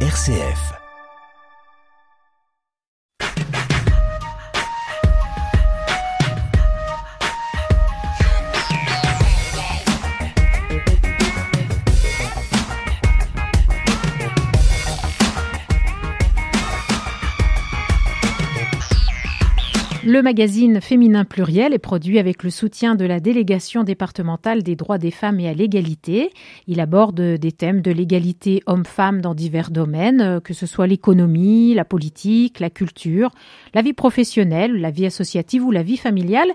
RCF. 0.00 0.85
Le 20.16 20.22
magazine 20.22 20.80
Féminin 20.80 21.26
Pluriel 21.26 21.74
est 21.74 21.78
produit 21.78 22.18
avec 22.18 22.42
le 22.42 22.48
soutien 22.48 22.94
de 22.94 23.04
la 23.04 23.20
délégation 23.20 23.84
départementale 23.84 24.62
des 24.62 24.74
droits 24.74 24.96
des 24.96 25.10
femmes 25.10 25.40
et 25.40 25.46
à 25.46 25.52
l'égalité. 25.52 26.30
Il 26.66 26.80
aborde 26.80 27.20
des 27.20 27.52
thèmes 27.52 27.82
de 27.82 27.90
l'égalité 27.90 28.62
homme-femme 28.64 29.20
dans 29.20 29.34
divers 29.34 29.70
domaines, 29.70 30.40
que 30.40 30.54
ce 30.54 30.64
soit 30.64 30.86
l'économie, 30.86 31.74
la 31.74 31.84
politique, 31.84 32.60
la 32.60 32.70
culture, 32.70 33.30
la 33.74 33.82
vie 33.82 33.92
professionnelle, 33.92 34.80
la 34.80 34.90
vie 34.90 35.04
associative 35.04 35.66
ou 35.66 35.70
la 35.70 35.82
vie 35.82 35.98
familiale. 35.98 36.50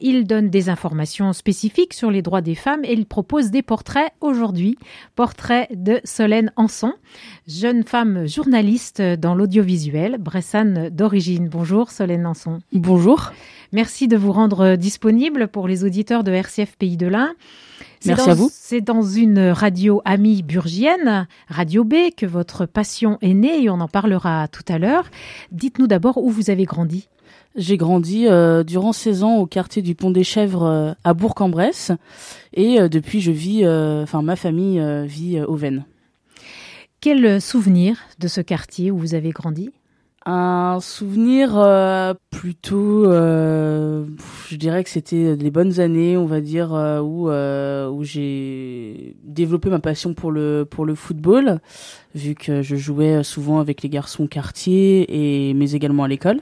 Il 0.00 0.26
donne 0.26 0.48
des 0.48 0.70
informations 0.70 1.32
spécifiques 1.34 1.92
sur 1.92 2.10
les 2.10 2.22
droits 2.22 2.40
des 2.40 2.54
femmes 2.54 2.84
et 2.84 2.92
il 2.94 3.04
propose 3.04 3.50
des 3.50 3.60
portraits 3.60 4.12
aujourd'hui. 4.20 4.78
Portrait 5.14 5.68
de 5.74 6.00
Solène 6.04 6.52
Anson, 6.56 6.94
jeune 7.46 7.84
femme 7.84 8.26
journaliste 8.26 9.02
dans 9.02 9.34
l'audiovisuel, 9.34 10.16
bressane 10.18 10.88
d'origine. 10.88 11.48
Bonjour 11.48 11.90
Solène 11.90 12.26
Anson. 12.26 12.60
Bonjour. 12.72 13.32
Merci 13.72 14.08
de 14.08 14.16
vous 14.16 14.32
rendre 14.32 14.76
disponible 14.76 15.48
pour 15.48 15.68
les 15.68 15.84
auditeurs 15.84 16.24
de 16.24 16.32
RCF 16.32 16.76
Pays 16.76 16.96
de 16.96 17.06
l'Ain. 17.06 17.34
Merci 18.06 18.24
dans, 18.24 18.32
à 18.32 18.34
vous. 18.34 18.50
C'est 18.50 18.80
dans 18.80 19.02
une 19.02 19.50
radio 19.50 20.00
amie 20.06 20.42
burgienne, 20.42 21.28
Radio 21.48 21.84
B, 21.84 21.94
que 22.16 22.26
votre 22.26 22.64
passion 22.64 23.18
est 23.20 23.34
née 23.34 23.64
et 23.64 23.70
on 23.70 23.80
en 23.80 23.88
parlera 23.88 24.48
tout 24.48 24.64
à 24.68 24.78
l'heure. 24.78 25.10
Dites-nous 25.52 25.86
d'abord 25.86 26.16
où 26.16 26.30
vous 26.30 26.50
avez 26.50 26.64
grandi. 26.64 27.08
J'ai 27.56 27.76
grandi 27.76 28.28
euh, 28.28 28.62
durant 28.62 28.92
16 28.92 29.24
ans 29.24 29.36
au 29.38 29.46
quartier 29.46 29.82
du 29.82 29.96
Pont 29.96 30.12
des 30.12 30.22
Chèvres 30.22 30.62
euh, 30.62 30.92
à 31.02 31.14
Bourg-en-Bresse. 31.14 31.90
Et 32.54 32.80
euh, 32.80 32.88
depuis 32.88 33.20
je 33.20 33.32
vis, 33.32 33.66
enfin 33.66 34.22
ma 34.22 34.36
famille 34.36 34.80
vit 35.06 35.40
au 35.40 35.56
Vennes. 35.56 35.84
Quel 37.00 37.40
souvenir 37.40 37.96
de 38.18 38.28
ce 38.28 38.40
quartier 38.40 38.90
où 38.90 38.98
vous 38.98 39.14
avez 39.14 39.30
grandi? 39.30 39.70
Un 40.26 40.78
souvenir 40.80 41.52
plutôt, 42.30 43.10
je 43.10 44.56
dirais 44.56 44.84
que 44.84 44.90
c'était 44.90 45.34
les 45.34 45.50
bonnes 45.50 45.80
années, 45.80 46.18
on 46.18 46.26
va 46.26 46.42
dire, 46.42 46.72
où 47.02 47.30
où 47.30 48.04
j'ai 48.04 49.16
développé 49.24 49.70
ma 49.70 49.78
passion 49.78 50.12
pour 50.12 50.30
le 50.30 50.66
pour 50.70 50.84
le 50.84 50.94
football, 50.94 51.60
vu 52.14 52.34
que 52.34 52.60
je 52.60 52.76
jouais 52.76 53.22
souvent 53.24 53.60
avec 53.60 53.82
les 53.82 53.88
garçons 53.88 54.26
quartier 54.26 55.06
et 55.48 55.54
mais 55.54 55.72
également 55.72 56.04
à 56.04 56.08
l'école 56.08 56.40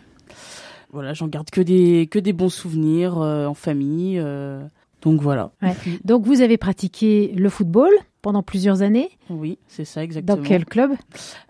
voilà, 0.91 1.13
j'en 1.13 1.29
garde 1.29 1.51
que 1.51 1.61
des 1.61 2.09
que 2.11 2.19
des 2.19 2.33
bons 2.33 2.49
souvenirs 2.49 3.19
euh, 3.19 3.47
en 3.47 3.55
famille. 3.55 4.19
Euh, 4.19 4.63
donc 5.03 5.21
voilà. 5.21 5.53
Ouais. 5.63 5.75
Donc 6.05 6.25
vous 6.25 6.41
avez 6.41 6.57
pratiqué 6.57 7.33
le 7.37 7.49
football 7.49 7.91
pendant 8.23 8.43
plusieurs 8.43 8.83
années 8.83 9.11
Oui, 9.31 9.59
c'est 9.69 9.85
ça 9.85 10.03
exactement. 10.03 10.37
Dans 10.37 10.43
quel 10.43 10.65
club? 10.65 10.93
Euh, 10.93 10.97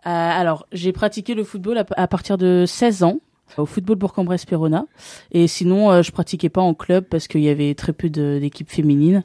Alors 0.04 0.66
j'ai 0.72 0.92
pratiqué 0.92 1.34
le 1.34 1.44
football 1.44 1.78
à, 1.78 1.86
à, 1.96 2.08
partir 2.08 2.36
de 2.36 2.64
16 2.66 3.04
ans 3.04 3.20
au 3.56 3.64
football 3.64 3.96
Bourg-en-Bresse 3.96 4.44
Perona 4.44 4.84
et 5.32 5.46
sinon 5.46 5.90
euh, 5.90 6.02
je 6.02 6.10
pratiquais 6.12 6.50
pas 6.50 6.60
en 6.60 6.74
club 6.74 7.04
parce 7.04 7.28
qu'il 7.28 7.40
y 7.40 7.48
avait 7.48 7.74
très 7.74 7.92
peu 7.92 8.10
d'équipes 8.10 8.70
féminines. 8.70 9.24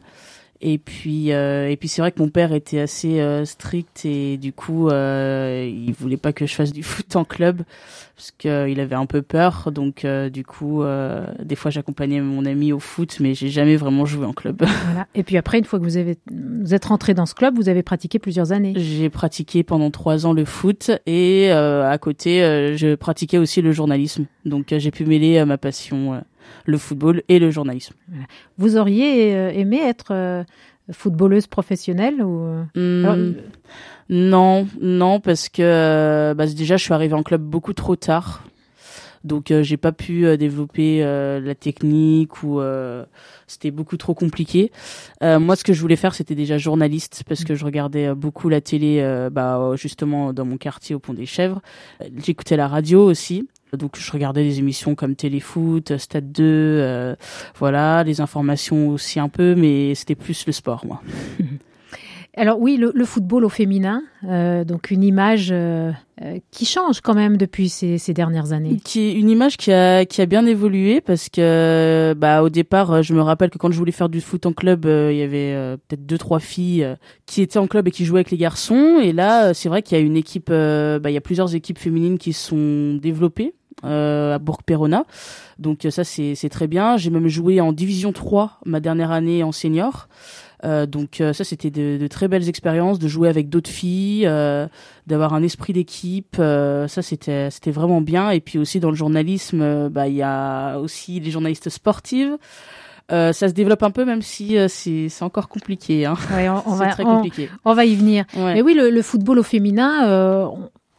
Et 0.65 0.77
puis, 0.77 1.33
euh, 1.33 1.69
et 1.69 1.75
puis 1.75 1.89
c'est 1.89 2.01
vrai 2.01 2.13
que 2.13 2.21
mon 2.21 2.29
père 2.29 2.53
était 2.53 2.79
assez 2.79 3.19
euh, 3.19 3.43
strict 3.43 4.05
et 4.05 4.37
du 4.37 4.53
coup, 4.53 4.87
euh, 4.87 5.69
il 5.69 5.91
voulait 5.91 6.15
pas 6.15 6.31
que 6.31 6.45
je 6.45 6.55
fasse 6.55 6.71
du 6.71 6.83
foot 6.83 7.17
en 7.17 7.25
club 7.25 7.63
parce 8.15 8.31
qu'il 8.31 8.79
avait 8.79 8.95
un 8.95 9.05
peu 9.05 9.21
peur. 9.21 9.73
Donc, 9.73 10.05
euh, 10.05 10.29
du 10.29 10.45
coup, 10.45 10.81
euh, 10.81 11.27
des 11.43 11.57
fois, 11.57 11.69
j'accompagnais 11.69 12.21
mon 12.21 12.45
ami 12.45 12.71
au 12.71 12.79
foot, 12.79 13.17
mais 13.19 13.33
j'ai 13.33 13.49
jamais 13.49 13.75
vraiment 13.75 14.05
joué 14.05 14.25
en 14.25 14.31
club. 14.31 14.63
Voilà. 14.85 15.07
Et 15.15 15.23
puis 15.23 15.35
après, 15.35 15.59
une 15.59 15.65
fois 15.65 15.79
que 15.79 15.83
vous 15.83 15.97
avez, 15.97 16.17
vous 16.31 16.73
êtes 16.73 16.85
rentré 16.85 17.13
dans 17.13 17.25
ce 17.25 17.35
club, 17.35 17.55
vous 17.55 17.67
avez 17.67 17.83
pratiqué 17.83 18.17
plusieurs 18.17 18.53
années. 18.53 18.73
J'ai 18.77 19.09
pratiqué 19.09 19.63
pendant 19.63 19.91
trois 19.91 20.25
ans 20.25 20.31
le 20.31 20.45
foot 20.45 20.91
et 21.05 21.51
à 21.51 21.97
côté, 21.97 22.41
je 22.77 22.95
pratiquais 22.95 23.37
aussi 23.37 23.61
le 23.61 23.71
journalisme. 23.71 24.25
Donc, 24.45 24.73
j'ai 24.77 24.91
pu 24.91 25.05
mêler 25.05 25.43
ma 25.45 25.57
passion 25.57 26.21
le 26.65 26.77
football 26.77 27.23
et 27.29 27.39
le 27.39 27.51
journalisme. 27.51 27.95
Vous 28.57 28.77
auriez 28.77 29.35
euh, 29.35 29.51
aimé 29.51 29.79
être 29.81 30.11
euh, 30.11 30.43
footballeuse 30.91 31.47
professionnelle 31.47 32.21
ou 32.21 32.45
mmh, 32.75 33.05
Alors, 33.05 33.17
Non, 34.09 34.67
non, 34.81 35.19
parce 35.19 35.49
que 35.49 36.33
bah, 36.35 36.45
déjà 36.47 36.77
je 36.77 36.83
suis 36.83 36.93
arrivée 36.93 37.15
en 37.15 37.23
club 37.23 37.41
beaucoup 37.41 37.73
trop 37.73 37.95
tard. 37.95 38.43
Donc 39.23 39.51
euh, 39.51 39.63
j'ai 39.63 39.77
pas 39.77 39.91
pu 39.91 40.25
euh, 40.25 40.37
développer 40.37 40.99
euh, 41.01 41.39
la 41.39 41.55
technique 41.55 42.43
ou 42.43 42.61
c'était 43.47 43.71
beaucoup 43.71 43.97
trop 43.97 44.13
compliqué. 44.13 44.71
moi 45.21 45.55
ce 45.55 45.63
que 45.63 45.73
je 45.73 45.81
voulais 45.81 45.95
faire 45.95 46.15
c'était 46.15 46.35
déjà 46.35 46.57
journaliste 46.57 47.23
parce 47.27 47.43
que 47.43 47.55
je 47.55 47.63
regardais 47.65 48.13
beaucoup 48.15 48.49
la 48.49 48.61
télé 48.61 49.01
bah 49.31 49.71
justement 49.75 50.33
dans 50.33 50.45
mon 50.45 50.57
quartier 50.57 50.95
au 50.95 50.99
Pont 50.99 51.13
des 51.13 51.25
Chèvres. 51.25 51.61
J'écoutais 52.17 52.57
la 52.57 52.67
radio 52.67 53.05
aussi. 53.05 53.47
Donc 53.77 53.97
je 53.97 54.11
regardais 54.11 54.43
des 54.43 54.59
émissions 54.59 54.93
comme 54.95 55.15
Téléfoot, 55.15 55.97
Stade 55.97 56.31
2, 56.31 56.43
euh, 56.43 57.15
voilà, 57.57 58.03
les 58.03 58.21
informations 58.21 58.89
aussi 58.89 59.19
un 59.19 59.29
peu, 59.29 59.55
mais 59.55 59.95
c'était 59.95 60.15
plus 60.15 60.45
le 60.45 60.53
sport, 60.53 60.85
moi. 60.85 61.01
Alors 62.35 62.59
oui, 62.59 62.77
le, 62.77 62.91
le, 62.95 63.05
football 63.05 63.45
au 63.45 63.49
féminin, 63.49 64.01
euh, 64.27 64.63
donc 64.63 64.89
une 64.89 65.03
image 65.03 65.49
euh, 65.51 65.91
qui 66.49 66.65
change 66.65 66.99
quand 66.99 67.13
même 67.13 67.37
depuis 67.37 67.69
ces, 67.69 67.99
ces, 67.99 68.11
dernières 68.11 68.53
années. 68.53 68.77
Qui 68.83 69.11
une 69.11 69.29
image 69.29 69.55
qui 69.55 69.71
a 69.71 70.03
qui 70.03 70.19
a 70.19 70.25
bien 70.25 70.43
évolué 70.47 70.99
parce 70.99 71.29
que 71.29 72.15
bah 72.17 72.41
au 72.41 72.49
départ, 72.49 73.03
je 73.03 73.13
me 73.13 73.21
rappelle 73.21 73.51
que 73.51 73.59
quand 73.59 73.71
je 73.71 73.77
voulais 73.77 73.91
faire 73.91 74.09
du 74.09 74.19
foot 74.19 74.47
en 74.47 74.53
club, 74.53 74.85
il 74.85 75.15
y 75.15 75.21
avait 75.21 75.77
peut-être 75.87 76.07
deux 76.07 76.17
trois 76.17 76.39
filles 76.39 76.87
qui 77.27 77.43
étaient 77.43 77.59
en 77.59 77.67
club 77.67 77.87
et 77.87 77.91
qui 77.91 78.03
jouaient 78.03 78.21
avec 78.21 78.31
les 78.31 78.37
garçons. 78.37 78.99
Et 78.99 79.13
là, 79.13 79.53
c'est 79.53 79.69
vrai 79.69 79.83
qu'il 79.83 79.95
y 79.95 80.01
a 80.01 80.03
une 80.03 80.17
équipe, 80.17 80.49
bah 80.49 81.11
il 81.11 81.13
y 81.13 81.17
a 81.17 81.21
plusieurs 81.21 81.53
équipes 81.53 81.77
féminines 81.77 82.17
qui 82.17 82.33
sont 82.33 82.95
développées 82.95 83.53
à 83.83 84.39
Bourg-Perona. 84.39 85.05
Donc 85.59 85.87
ça 85.89 86.03
c'est 86.03 86.49
très 86.49 86.67
bien. 86.67 86.97
J'ai 86.97 87.09
même 87.09 87.27
joué 87.27 87.61
en 87.61 87.73
Division 87.73 88.11
3 88.11 88.59
ma 88.65 88.79
dernière 88.79 89.11
année 89.11 89.43
en 89.43 89.51
senior. 89.51 90.07
Euh, 90.63 90.85
donc 90.85 91.19
euh, 91.19 91.33
ça 91.33 91.43
c'était 91.43 91.71
de, 91.71 91.97
de, 91.97 92.07
très 92.07 92.29
belles 92.29 92.47
expériences, 92.47 92.97
de 92.97 93.09
jouer 93.09 93.27
avec 93.27 93.49
d'autres 93.49 93.69
filles, 93.69 94.25
euh, 94.25 94.67
d'avoir 95.07 95.33
un 95.33 95.43
esprit 95.43 95.73
d'équipe. 95.73 96.37
Euh, 96.39 96.87
ça 96.87 97.01
c'était 97.01 97.49
c'était 97.51 97.71
vraiment 97.71 98.01
bien. 98.01 98.29
Et 98.29 98.39
puis 98.39 98.57
aussi 98.57 98.79
dans 98.79 98.89
le 98.89 98.95
journalisme, 98.95 99.89
bah 99.89 100.07
il 100.07 100.15
y 100.15 100.21
a 100.21 100.77
aussi 100.77 101.19
les 101.19 101.31
journalistes 101.31 101.69
sportives. 101.69 102.37
Euh, 103.11 103.33
ça 103.33 103.49
se 103.49 103.53
développe 103.53 103.83
un 103.83 103.91
peu, 103.91 104.05
même 104.05 104.21
si 104.21 104.57
euh, 104.57 104.67
c'est 104.69 105.09
encore 105.21 105.49
compliqué. 105.49 106.05
Hein. 106.05 106.15
Ouais, 106.31 106.47
on, 106.47 106.63
on 106.65 106.75
va, 106.75 106.87
très 106.87 107.03
compliqué. 107.03 107.49
On, 107.65 107.71
on, 107.71 107.73
va 107.73 107.85
y 107.85 107.95
venir. 107.95 108.25
Ouais. 108.35 108.55
Mais 108.55 108.61
oui, 108.61 108.73
le, 108.73 108.89
le, 108.89 109.01
football 109.01 109.39
au 109.39 109.43
féminin, 109.43 110.07
euh, 110.07 110.47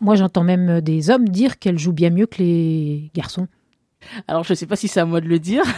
moi, 0.04 0.14
j'entends 0.14 0.44
même 0.44 0.80
des 0.80 1.10
hommes 1.10 1.28
dire 1.28 1.58
qu'elles 1.58 1.78
jouent 1.78 1.92
bien 1.92 2.10
mieux 2.10 2.26
que 2.26 2.38
les 2.38 3.10
garçons. 3.14 3.48
Alors, 4.28 4.44
je 4.44 4.52
ne 4.52 4.54
sais 4.54 4.66
pas 4.66 4.76
si 4.76 4.86
c'est 4.86 5.00
à 5.00 5.06
moi 5.06 5.20
de 5.20 5.26
le 5.26 5.38
dire. 5.38 5.64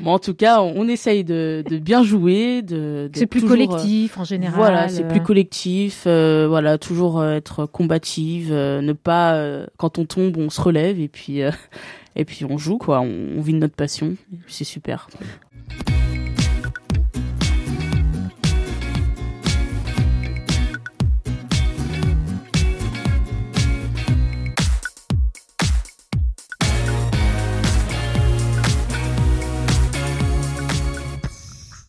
Bon, 0.00 0.12
en 0.12 0.18
tout 0.18 0.34
cas, 0.34 0.60
on, 0.60 0.86
essaye 0.88 1.24
de, 1.24 1.64
de, 1.68 1.78
bien 1.78 2.02
jouer, 2.02 2.62
de. 2.62 3.10
C'est 3.14 3.26
plus 3.26 3.40
toujours, 3.40 3.56
collectif 3.56 4.18
en 4.18 4.24
général. 4.24 4.56
Voilà, 4.56 4.88
c'est 4.88 5.06
plus 5.08 5.22
collectif. 5.22 6.04
Euh, 6.06 6.46
voilà, 6.48 6.78
toujours 6.78 7.24
être 7.24 7.66
combative, 7.66 8.52
euh, 8.52 8.80
ne 8.80 8.92
pas 8.92 9.34
euh, 9.34 9.66
quand 9.78 9.98
on 9.98 10.04
tombe, 10.04 10.36
on 10.36 10.50
se 10.50 10.60
relève 10.60 11.00
et 11.00 11.08
puis 11.08 11.40
et 12.14 12.24
puis 12.24 12.44
on 12.44 12.58
joue 12.58 12.78
quoi. 12.78 13.00
On, 13.00 13.38
on 13.38 13.40
vit 13.40 13.54
de 13.54 13.58
notre 13.58 13.74
passion. 13.74 14.16
C'est 14.46 14.64
super. 14.64 15.08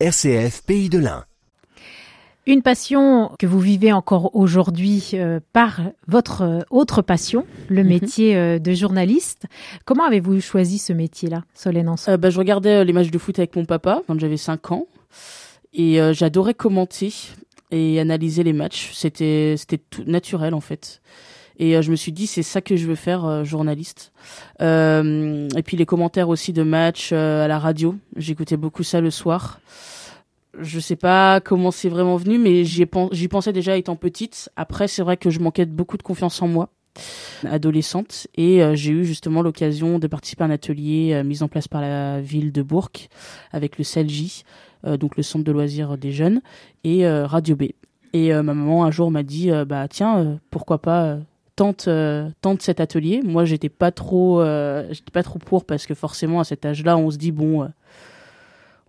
RCF 0.07 0.62
Pays 0.63 0.88
de 0.88 1.00
l'Ain. 1.00 1.25
Une 2.45 2.62
passion 2.62 3.30
que 3.39 3.45
vous 3.45 3.59
vivez 3.59 3.92
encore 3.92 4.33
aujourd'hui 4.38 5.09
euh, 5.15 5.42
par 5.51 5.81
votre 6.07 6.65
autre 6.69 7.01
passion, 7.01 7.45
le 7.68 7.83
Mhm. 7.83 7.89
métier 7.89 8.38
euh, 8.38 8.57
de 8.57 8.71
journaliste. 8.74 9.48
Comment 9.83 10.06
avez-vous 10.06 10.39
choisi 10.39 10.77
ce 10.77 10.94
métier-là, 10.94 11.44
Solène 11.54 11.89
Anson? 11.89 12.12
Euh, 12.13 12.15
bah, 12.18 12.30
je 12.30 12.38
regardais 12.39 12.69
euh, 12.77 12.83
les 12.86 12.94
matchs 12.94 13.12
de 13.12 13.18
foot 13.18 13.38
avec 13.38 13.54
mon 13.57 13.65
papa 13.65 14.01
quand 14.07 14.18
j'avais 14.18 14.38
5 14.38 14.71
ans 14.71 14.88
et 15.74 16.00
euh, 16.00 16.13
j'adorais 16.13 16.54
commenter 16.54 17.13
et 17.71 18.00
analyser 18.00 18.44
les 18.44 18.54
matchs. 18.54 18.92
C'était 18.94 19.56
c'était 19.57 19.77
tout 19.89 20.06
naturel 20.07 20.54
en 20.54 20.62
fait. 20.62 21.01
Et 21.59 21.75
euh, 21.75 21.81
je 21.81 21.92
me 21.92 21.98
suis 21.98 22.13
dit 22.13 22.27
c'est 22.27 22.44
ça 22.44 22.62
que 22.62 22.77
je 22.77 22.88
veux 22.88 22.95
faire 22.95 23.25
euh, 23.25 23.44
journaliste. 23.44 24.13
Euh, 24.62 25.50
et 25.57 25.63
puis 25.63 25.75
les 25.75 25.86
commentaires 25.88 26.30
aussi 26.30 26.54
de 26.54 26.63
matchs 26.63 27.09
euh, 27.12 27.44
à 27.44 27.50
la 27.50 27.59
radio. 27.59 27.95
J'écoutais 28.15 28.56
beaucoup 28.56 28.83
ça 28.83 29.01
le 29.01 29.12
soir. 29.12 29.59
Je 30.59 30.80
sais 30.80 30.95
pas 30.95 31.39
comment 31.42 31.71
c'est 31.71 31.89
vraiment 31.89 32.18
venu, 32.18 32.38
mais 32.38 32.63
j'y 32.65 32.86
pensais 32.86 33.54
déjà 33.54 33.77
étant 33.77 33.95
petite. 33.95 34.50
Après, 34.56 34.88
c'est 34.88 35.01
vrai 35.01 35.18
que 35.18 35.30
je 35.30 35.39
manquais 35.39 35.65
beaucoup 35.65 35.98
de 35.98 36.04
confiance 36.04 36.42
en 36.42 36.48
moi 36.48 36.69
adolescente 37.45 38.27
et 38.36 38.63
euh, 38.63 38.75
j'ai 38.75 38.92
eu 38.92 39.06
justement 39.06 39.42
l'occasion 39.42 40.00
de 40.00 40.07
participer 40.07 40.44
à 40.44 40.48
un 40.48 40.51
atelier 40.51 41.13
euh, 41.13 41.24
mis 41.24 41.44
en 41.44 41.48
place 41.48 41.68
par 41.68 41.81
la 41.81 42.21
ville 42.21 42.51
de 42.51 42.62
Bourg 42.62 42.89
avec 43.51 43.77
le 43.77 43.83
CELJ, 43.83 44.44
euh, 44.86 44.98
donc 44.98 45.18
le 45.18 45.24
centre 45.24 45.44
de 45.44 45.51
loisirs 45.51 45.98
des 45.98 46.12
jeunes 46.12 46.42
et 46.83 47.07
Radio 47.07 47.56
B. 47.56 47.63
Et 48.13 48.33
ma 48.33 48.42
maman 48.42 48.86
un 48.86 48.92
jour 48.92 49.12
m'a 49.12 49.21
dit 49.21 49.51
bah 49.68 49.88
tiens 49.89 50.39
pourquoi 50.50 50.81
pas 50.81 51.18
tente 51.56 51.89
tente 52.42 52.62
cet 52.62 52.80
atelier. 52.80 53.21
Moi 53.24 53.44
j'étais 53.45 53.69
pas 53.69 53.92
trop 53.92 54.42
j'étais 54.89 55.12
pas 55.12 55.24
trop 55.24 55.39
pour 55.39 55.65
parce 55.65 55.86
que 55.86 55.94
forcément 55.94 56.39
à 56.39 56.45
cet 56.45 56.65
âge-là 56.65 56.98
on 56.98 57.12
se 57.12 57.18
dit 57.18 57.33
bon 57.33 57.68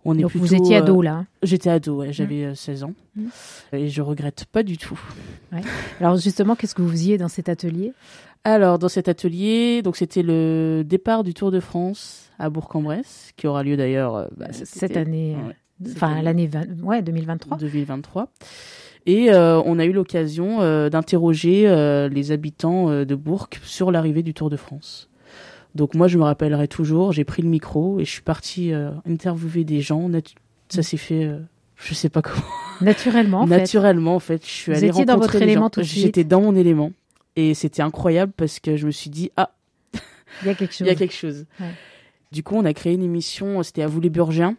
on 0.05 0.17
est 0.17 0.21
Donc 0.21 0.35
vous 0.35 0.55
étiez 0.55 0.77
ado 0.77 1.01
là 1.01 1.13
hein 1.13 1.27
J'étais 1.43 1.69
ado, 1.69 1.97
ouais, 1.97 2.13
j'avais 2.13 2.55
16 2.55 2.83
ans. 2.83 2.93
Mmh. 3.15 3.27
Et 3.73 3.89
je 3.89 4.01
regrette 4.01 4.45
pas 4.45 4.63
du 4.63 4.77
tout. 4.77 4.99
Ouais. 5.51 5.61
Alors 5.99 6.17
justement, 6.17 6.55
qu'est-ce 6.55 6.75
que 6.75 6.81
vous 6.81 6.91
faisiez 6.91 7.17
dans 7.17 7.27
cet 7.27 7.49
atelier? 7.49 7.93
Alors, 8.43 8.79
dans 8.79 8.87
cet 8.87 9.07
atelier, 9.09 9.81
donc 9.81 9.97
c'était 9.97 10.23
le 10.23 10.83
départ 10.85 11.23
du 11.23 11.33
Tour 11.33 11.51
de 11.51 11.59
France 11.59 12.31
à 12.39 12.49
Bourg-en-Bresse, 12.49 13.33
qui 13.35 13.47
aura 13.47 13.63
lieu 13.63 13.75
d'ailleurs 13.75 14.15
euh, 14.15 14.27
bah, 14.37 14.47
cette 14.51 14.95
année, 14.95 15.35
enfin 15.91 16.21
l'année 16.21 16.49
ouais, 16.81 17.01
2023. 17.01 17.57
2023. 17.57 18.29
Et 19.05 19.31
euh, 19.31 19.61
on 19.65 19.77
a 19.79 19.85
eu 19.85 19.91
l'occasion 19.91 20.61
euh, 20.61 20.89
d'interroger 20.89 21.63
les 22.09 22.31
habitants 22.31 23.03
de 23.03 23.15
Bourg 23.15 23.49
sur 23.63 23.91
l'arrivée 23.91 24.23
du 24.23 24.33
Tour 24.33 24.49
de 24.49 24.57
France. 24.57 25.09
Donc 25.75 25.93
moi, 25.95 26.07
je 26.07 26.17
me 26.17 26.23
rappellerai 26.23 26.67
toujours, 26.67 27.11
j'ai 27.11 27.23
pris 27.23 27.41
le 27.41 27.49
micro 27.49 27.99
et 27.99 28.05
je 28.05 28.11
suis 28.11 28.21
partie 28.21 28.71
interviewer 29.05 29.63
des 29.63 29.81
gens. 29.81 30.09
Ça 30.69 30.83
s'est 30.83 30.97
fait, 30.97 31.29
je 31.75 31.93
sais 31.93 32.09
pas 32.09 32.21
comment. 32.21 32.41
Naturellement. 32.81 33.41
En 33.41 33.47
Naturellement, 33.47 34.15
en 34.15 34.19
fait, 34.19 34.45
je 34.45 34.51
suis 34.51 34.73
Vous 34.73 34.83
étiez 34.83 35.05
dans 35.05 35.17
votre 35.17 35.35
élément 35.35 35.69
tout 35.69 35.81
de 35.81 35.85
suite. 35.85 36.03
J'étais 36.03 36.23
dans 36.23 36.41
mon 36.41 36.55
élément. 36.55 36.91
Et 37.35 37.53
c'était 37.53 37.81
incroyable 37.81 38.33
parce 38.35 38.59
que 38.59 38.75
je 38.75 38.85
me 38.85 38.91
suis 38.91 39.09
dit, 39.09 39.31
ah, 39.37 39.51
il 40.41 40.47
y 40.47 40.49
a 40.49 40.55
quelque 40.55 40.73
chose. 40.73 40.81
il 40.87 40.87
y 40.87 40.91
a 40.91 40.95
quelque 40.95 41.15
chose. 41.15 41.45
Du 42.31 42.43
coup, 42.43 42.55
on 42.55 42.65
a 42.65 42.73
créé 42.73 42.93
une 42.93 43.03
émission, 43.03 43.63
c'était 43.63 43.81
à 43.81 43.87
vous 43.87 43.99
les 43.99 44.09
Burgiens, 44.09 44.55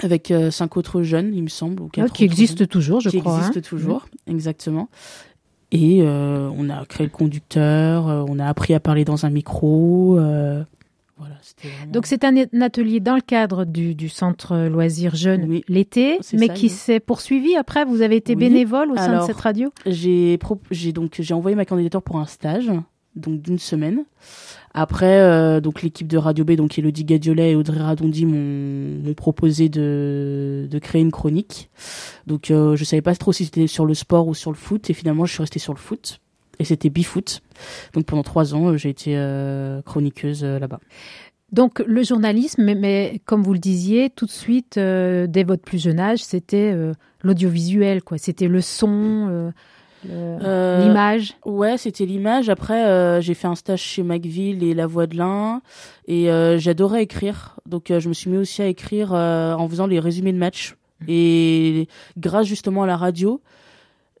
avec 0.00 0.30
euh, 0.30 0.50
cinq 0.50 0.76
autres 0.76 1.02
jeunes, 1.02 1.32
il 1.34 1.42
me 1.42 1.48
semble. 1.48 1.82
Ou 1.82 1.88
quatre 1.88 2.12
qui 2.12 2.24
existe 2.24 2.68
toujours, 2.68 3.00
je 3.00 3.10
crois. 3.10 3.34
Qui 3.34 3.38
existe 3.38 3.56
hein. 3.58 3.68
toujours, 3.68 4.08
exactement. 4.26 4.88
Et 5.74 6.02
euh, 6.02 6.48
on 6.56 6.70
a 6.70 6.84
créé 6.86 7.04
le 7.04 7.10
conducteur, 7.10 8.08
euh, 8.08 8.24
on 8.28 8.38
a 8.38 8.46
appris 8.46 8.74
à 8.74 8.80
parler 8.80 9.04
dans 9.04 9.26
un 9.26 9.30
micro. 9.30 10.16
Donc 11.88 12.06
c'est 12.06 12.24
un, 12.24 12.36
atelier 12.60 13.00
dans 13.00 13.16
le 13.16 13.20
cadre 13.20 13.64
du, 13.64 14.08
centre 14.08 14.68
loisirs 14.68 15.16
jeunes 15.16 15.60
l'été, 15.68 16.20
mais 16.32 16.48
qui 16.48 16.68
s'est 16.68 17.00
poursuivi 17.00 17.56
après. 17.56 17.84
Vous 17.84 18.02
avez 18.02 18.16
été 18.16 18.36
bénévole 18.36 18.92
au 18.92 18.96
sein 18.96 19.20
de 19.20 19.26
cette 19.26 19.40
radio? 19.40 19.72
J'ai 19.84 20.38
donc 20.92 21.16
j'ai 21.18 21.34
envoyé 21.34 21.56
ma 21.56 21.64
candidature 21.64 22.02
pour 22.02 22.18
un 22.18 22.26
stage 22.26 22.70
donc 23.16 23.40
d'une 23.42 23.58
semaine. 23.58 24.04
Après, 24.76 25.20
euh, 25.20 25.60
donc 25.60 25.82
l'équipe 25.82 26.08
de 26.08 26.18
Radio 26.18 26.44
B, 26.44 26.52
donc 26.52 26.76
Elodie 26.78 27.04
Gadiolet 27.04 27.52
et 27.52 27.54
Audrey 27.54 27.80
Radondi 27.80 28.26
m'ont 28.26 29.14
proposé 29.14 29.68
de, 29.68 30.66
de 30.68 30.78
créer 30.80 31.00
une 31.00 31.12
chronique. 31.12 31.70
Donc 32.26 32.50
euh, 32.50 32.74
je 32.74 32.84
savais 32.84 33.02
pas 33.02 33.14
trop 33.14 33.32
si 33.32 33.44
c'était 33.44 33.68
sur 33.68 33.86
le 33.86 33.94
sport 33.94 34.26
ou 34.26 34.34
sur 34.34 34.50
le 34.50 34.56
foot, 34.56 34.90
et 34.90 34.94
finalement 34.94 35.26
je 35.26 35.32
suis 35.32 35.42
restée 35.42 35.60
sur 35.60 35.72
le 35.72 35.78
foot 35.78 36.20
et 36.58 36.64
c'était 36.64 36.90
Bifoot. 36.90 37.40
Donc 37.92 38.06
pendant 38.06 38.24
trois 38.24 38.54
ans, 38.54 38.70
euh, 38.70 38.76
j'ai 38.76 38.88
été 38.88 39.16
euh, 39.16 39.80
chroniqueuse 39.82 40.42
là-bas. 40.42 40.80
Donc 41.52 41.78
le 41.86 42.02
journalisme, 42.02 42.64
mais, 42.74 43.20
comme 43.26 43.42
vous 43.42 43.52
le 43.52 43.60
disiez, 43.60 44.10
tout 44.10 44.26
de 44.26 44.30
suite, 44.32 44.74
dès 44.76 45.44
votre 45.44 45.62
plus 45.62 45.80
jeune 45.80 46.00
âge, 46.00 46.18
c'était 46.18 46.74
l'audiovisuel, 47.22 48.02
quoi. 48.02 48.18
C'était 48.18 48.48
le 48.48 48.60
son, 48.60 49.52
l'image. 50.08 51.34
ouais, 51.44 51.78
c'était 51.78 52.06
l'image. 52.06 52.48
Après, 52.48 53.20
j'ai 53.22 53.34
fait 53.34 53.46
un 53.46 53.54
stage 53.54 53.80
chez 53.80 54.02
McVille 54.02 54.62
et 54.62 54.74
La 54.74 54.86
Voix 54.86 55.06
de 55.06 55.16
l'Ain, 55.16 55.62
et 56.06 56.28
j'adorais 56.58 57.02
écrire. 57.02 57.56
Donc 57.66 57.86
je 57.88 58.08
me 58.08 58.14
suis 58.14 58.30
mis 58.30 58.38
aussi 58.38 58.62
à 58.62 58.66
écrire 58.66 59.12
en 59.12 59.68
faisant 59.68 59.86
les 59.86 60.00
résumés 60.00 60.32
de 60.32 60.38
matchs. 60.38 60.76
Mmh. 61.00 61.04
Et 61.08 61.88
grâce 62.16 62.46
justement 62.46 62.84
à 62.84 62.86
la 62.86 62.96
radio, 62.96 63.40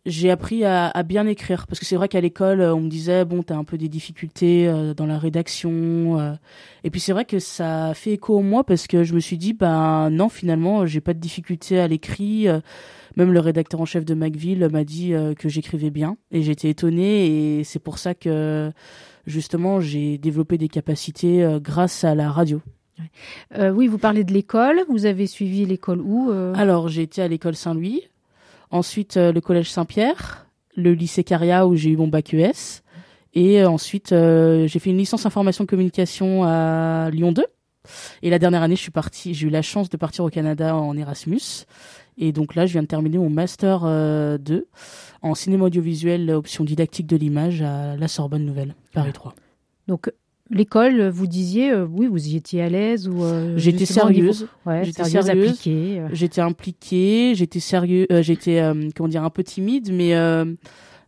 j'ai 0.06 0.30
appris 0.30 0.64
à, 0.64 0.88
à, 0.88 1.02
bien 1.02 1.26
écrire 1.26 1.66
parce 1.66 1.80
que 1.80 1.86
c'est 1.86 1.96
vrai 1.96 2.08
qu'à 2.08 2.20
l'école 2.20 2.60
on 2.60 2.80
me 2.80 2.88
disait 2.88 3.24
bon 3.24 3.42
t'as 3.42 3.56
un 3.56 3.64
peu 3.64 3.78
des 3.78 3.88
difficultés 3.88 4.68
euh, 4.68 4.92
dans 4.92 5.06
la 5.06 5.18
rédaction 5.18 6.20
euh. 6.20 6.34
et 6.82 6.90
puis 6.90 7.00
c'est 7.00 7.12
vrai 7.12 7.24
que 7.24 7.38
ça 7.38 7.92
fait 7.94 8.12
écho 8.12 8.38
en 8.38 8.42
moi 8.42 8.64
parce 8.64 8.86
que 8.86 9.02
je 9.02 9.14
me 9.14 9.20
suis 9.20 9.38
dit 9.38 9.54
ben 9.54 10.10
non 10.10 10.28
finalement 10.28 10.84
j'ai 10.84 11.00
pas 11.00 11.14
de 11.14 11.20
difficultés 11.20 11.80
à 11.80 11.88
l'écrit 11.88 12.48
euh. 12.48 12.60
même 13.16 13.32
le 13.32 13.40
rédacteur 13.40 13.80
en 13.80 13.86
chef 13.86 14.04
de 14.04 14.14
McVille 14.14 14.68
m'a 14.70 14.84
dit 14.84 15.14
que 15.38 15.48
j'écrivais 15.48 15.90
bien 15.90 16.16
et 16.30 16.42
j'étais 16.42 16.68
étonnée 16.68 17.58
et 17.58 17.64
c'est 17.64 17.78
pour 17.78 17.98
ça 17.98 18.14
que 18.14 18.72
justement 19.26 19.80
j'ai 19.80 20.18
développé 20.18 20.58
des 20.58 20.68
capacités 20.68 21.58
grâce 21.62 22.04
à 22.04 22.14
la 22.14 22.30
radio. 22.30 22.60
oui, 23.56 23.86
vous 23.86 23.98
parlez 23.98 24.24
de 24.24 24.32
l'école. 24.32 24.80
Vous 24.88 25.06
avez 25.06 25.28
suivi 25.28 25.64
l'école 25.64 26.00
où 26.00 26.30
Alors, 26.54 26.88
j'ai 26.88 27.02
été 27.02 27.22
à 27.22 27.28
l'école 27.28 27.54
Saint-Louis. 27.54 28.02
Ensuite, 28.74 29.18
euh, 29.18 29.30
le 29.30 29.40
collège 29.40 29.70
Saint-Pierre, 29.70 30.48
le 30.74 30.94
lycée 30.94 31.22
Caria 31.22 31.64
où 31.68 31.76
j'ai 31.76 31.90
eu 31.90 31.96
mon 31.96 32.08
bac 32.08 32.34
ES. 32.34 32.82
Et 33.32 33.62
euh, 33.62 33.68
ensuite, 33.68 34.10
euh, 34.10 34.66
j'ai 34.66 34.80
fait 34.80 34.90
une 34.90 34.98
licence 34.98 35.24
information 35.26 35.64
communication 35.64 36.42
à 36.42 37.08
Lyon 37.12 37.30
2. 37.30 37.44
Et 38.22 38.30
la 38.30 38.40
dernière 38.40 38.62
année, 38.62 38.74
je 38.74 38.80
suis 38.80 39.32
j'ai 39.32 39.46
eu 39.46 39.50
la 39.50 39.62
chance 39.62 39.90
de 39.90 39.96
partir 39.96 40.24
au 40.24 40.28
Canada 40.28 40.74
en 40.74 40.96
Erasmus. 40.96 41.66
Et 42.18 42.32
donc 42.32 42.56
là, 42.56 42.66
je 42.66 42.72
viens 42.72 42.82
de 42.82 42.88
terminer 42.88 43.18
mon 43.18 43.30
master 43.30 43.82
2 44.40 44.66
en 45.22 45.34
cinéma 45.36 45.66
audiovisuel, 45.66 46.32
option 46.32 46.64
didactique 46.64 47.06
de 47.06 47.16
l'image 47.16 47.62
à 47.62 47.96
la 47.96 48.08
Sorbonne 48.08 48.44
Nouvelle, 48.44 48.74
Paris 48.92 49.12
3. 49.12 49.36
Donc 49.86 50.10
L'école, 50.50 51.08
vous 51.08 51.26
disiez, 51.26 51.70
euh, 51.70 51.86
oui, 51.90 52.06
vous 52.06 52.28
y 52.28 52.36
étiez 52.36 52.60
à 52.60 52.68
l'aise 52.68 53.08
ou 53.08 53.24
euh, 53.24 53.54
J'étais 53.56 53.86
sérieuse. 53.86 54.46
j'étais 54.82 55.04
sérieuse, 55.04 55.30
impliquée. 55.30 56.00
Euh. 56.00 56.08
J'étais 56.12 56.42
impliquée, 56.42 57.32
j'étais 57.34 57.60
sérieux, 57.60 58.06
j'étais 58.20 58.62
comment 58.94 59.08
dire 59.08 59.24
un 59.24 59.30
peu 59.30 59.42
timide, 59.42 59.90
mais 59.92 60.14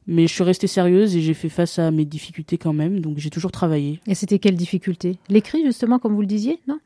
mais 0.09 0.29
je 0.29 0.33
suis 0.33 0.45
restée 0.45 0.69
sérieuse 0.69 1.17
et 1.17 1.21
j'ai 1.21 1.35
fait 1.35 1.49
face 1.49 1.81
à 1.81 1.91
mes 1.91 2.05
difficultés 2.05 2.59
quand 2.59 2.73
même. 2.73 3.01
Donc 3.01 3.19
j'ai 3.19 3.29
toujours 3.29 3.51
travaillé. 3.51 4.01
Et 4.07 4.15
c'était 4.15 4.39
quelles 4.39 4.57
difficultés 4.57 5.19
L'écrit 5.29 5.65
justement, 5.65 5.99
comme 5.99 6.15
vous 6.15 6.21
le 6.21 6.27
disiez, 6.27 6.61
non? 6.67 6.79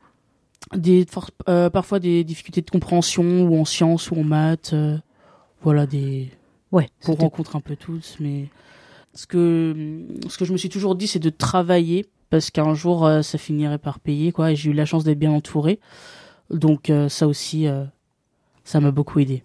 Des 0.75 1.05
parfois 1.45 1.99
des 1.99 2.23
difficultés 2.23 2.61
de 2.61 2.69
compréhension 2.69 3.43
ou 3.43 3.59
en 3.59 3.65
sciences 3.65 4.11
ou 4.11 4.15
en 4.15 4.23
maths, 4.23 4.75
voilà 5.61 5.85
des. 5.85 6.29
Ouais. 6.73 6.89
On 7.07 7.13
rencontre 7.15 7.55
un 7.55 7.61
peu 7.61 7.77
tous, 7.77 8.17
mais 8.19 8.49
ce 9.13 9.25
que 9.25 10.01
ce 10.27 10.37
que 10.37 10.43
je 10.43 10.51
me 10.51 10.57
suis 10.57 10.69
toujours 10.69 10.95
dit, 10.95 11.07
c'est 11.07 11.19
de 11.19 11.29
travailler 11.29 12.07
parce 12.31 12.49
qu'un 12.49 12.73
jour 12.73 13.05
euh, 13.05 13.21
ça 13.21 13.37
finirait 13.37 13.77
par 13.77 13.99
payer 13.99 14.31
quoi 14.31 14.51
et 14.51 14.55
j'ai 14.55 14.71
eu 14.71 14.73
la 14.73 14.85
chance 14.85 15.03
d'être 15.03 15.19
bien 15.19 15.31
entouré. 15.31 15.79
Donc 16.49 16.89
euh, 16.89 17.07
ça 17.09 17.27
aussi 17.27 17.67
euh, 17.67 17.83
ça 18.63 18.79
m'a 18.79 18.89
beaucoup 18.89 19.19
aidé. 19.19 19.43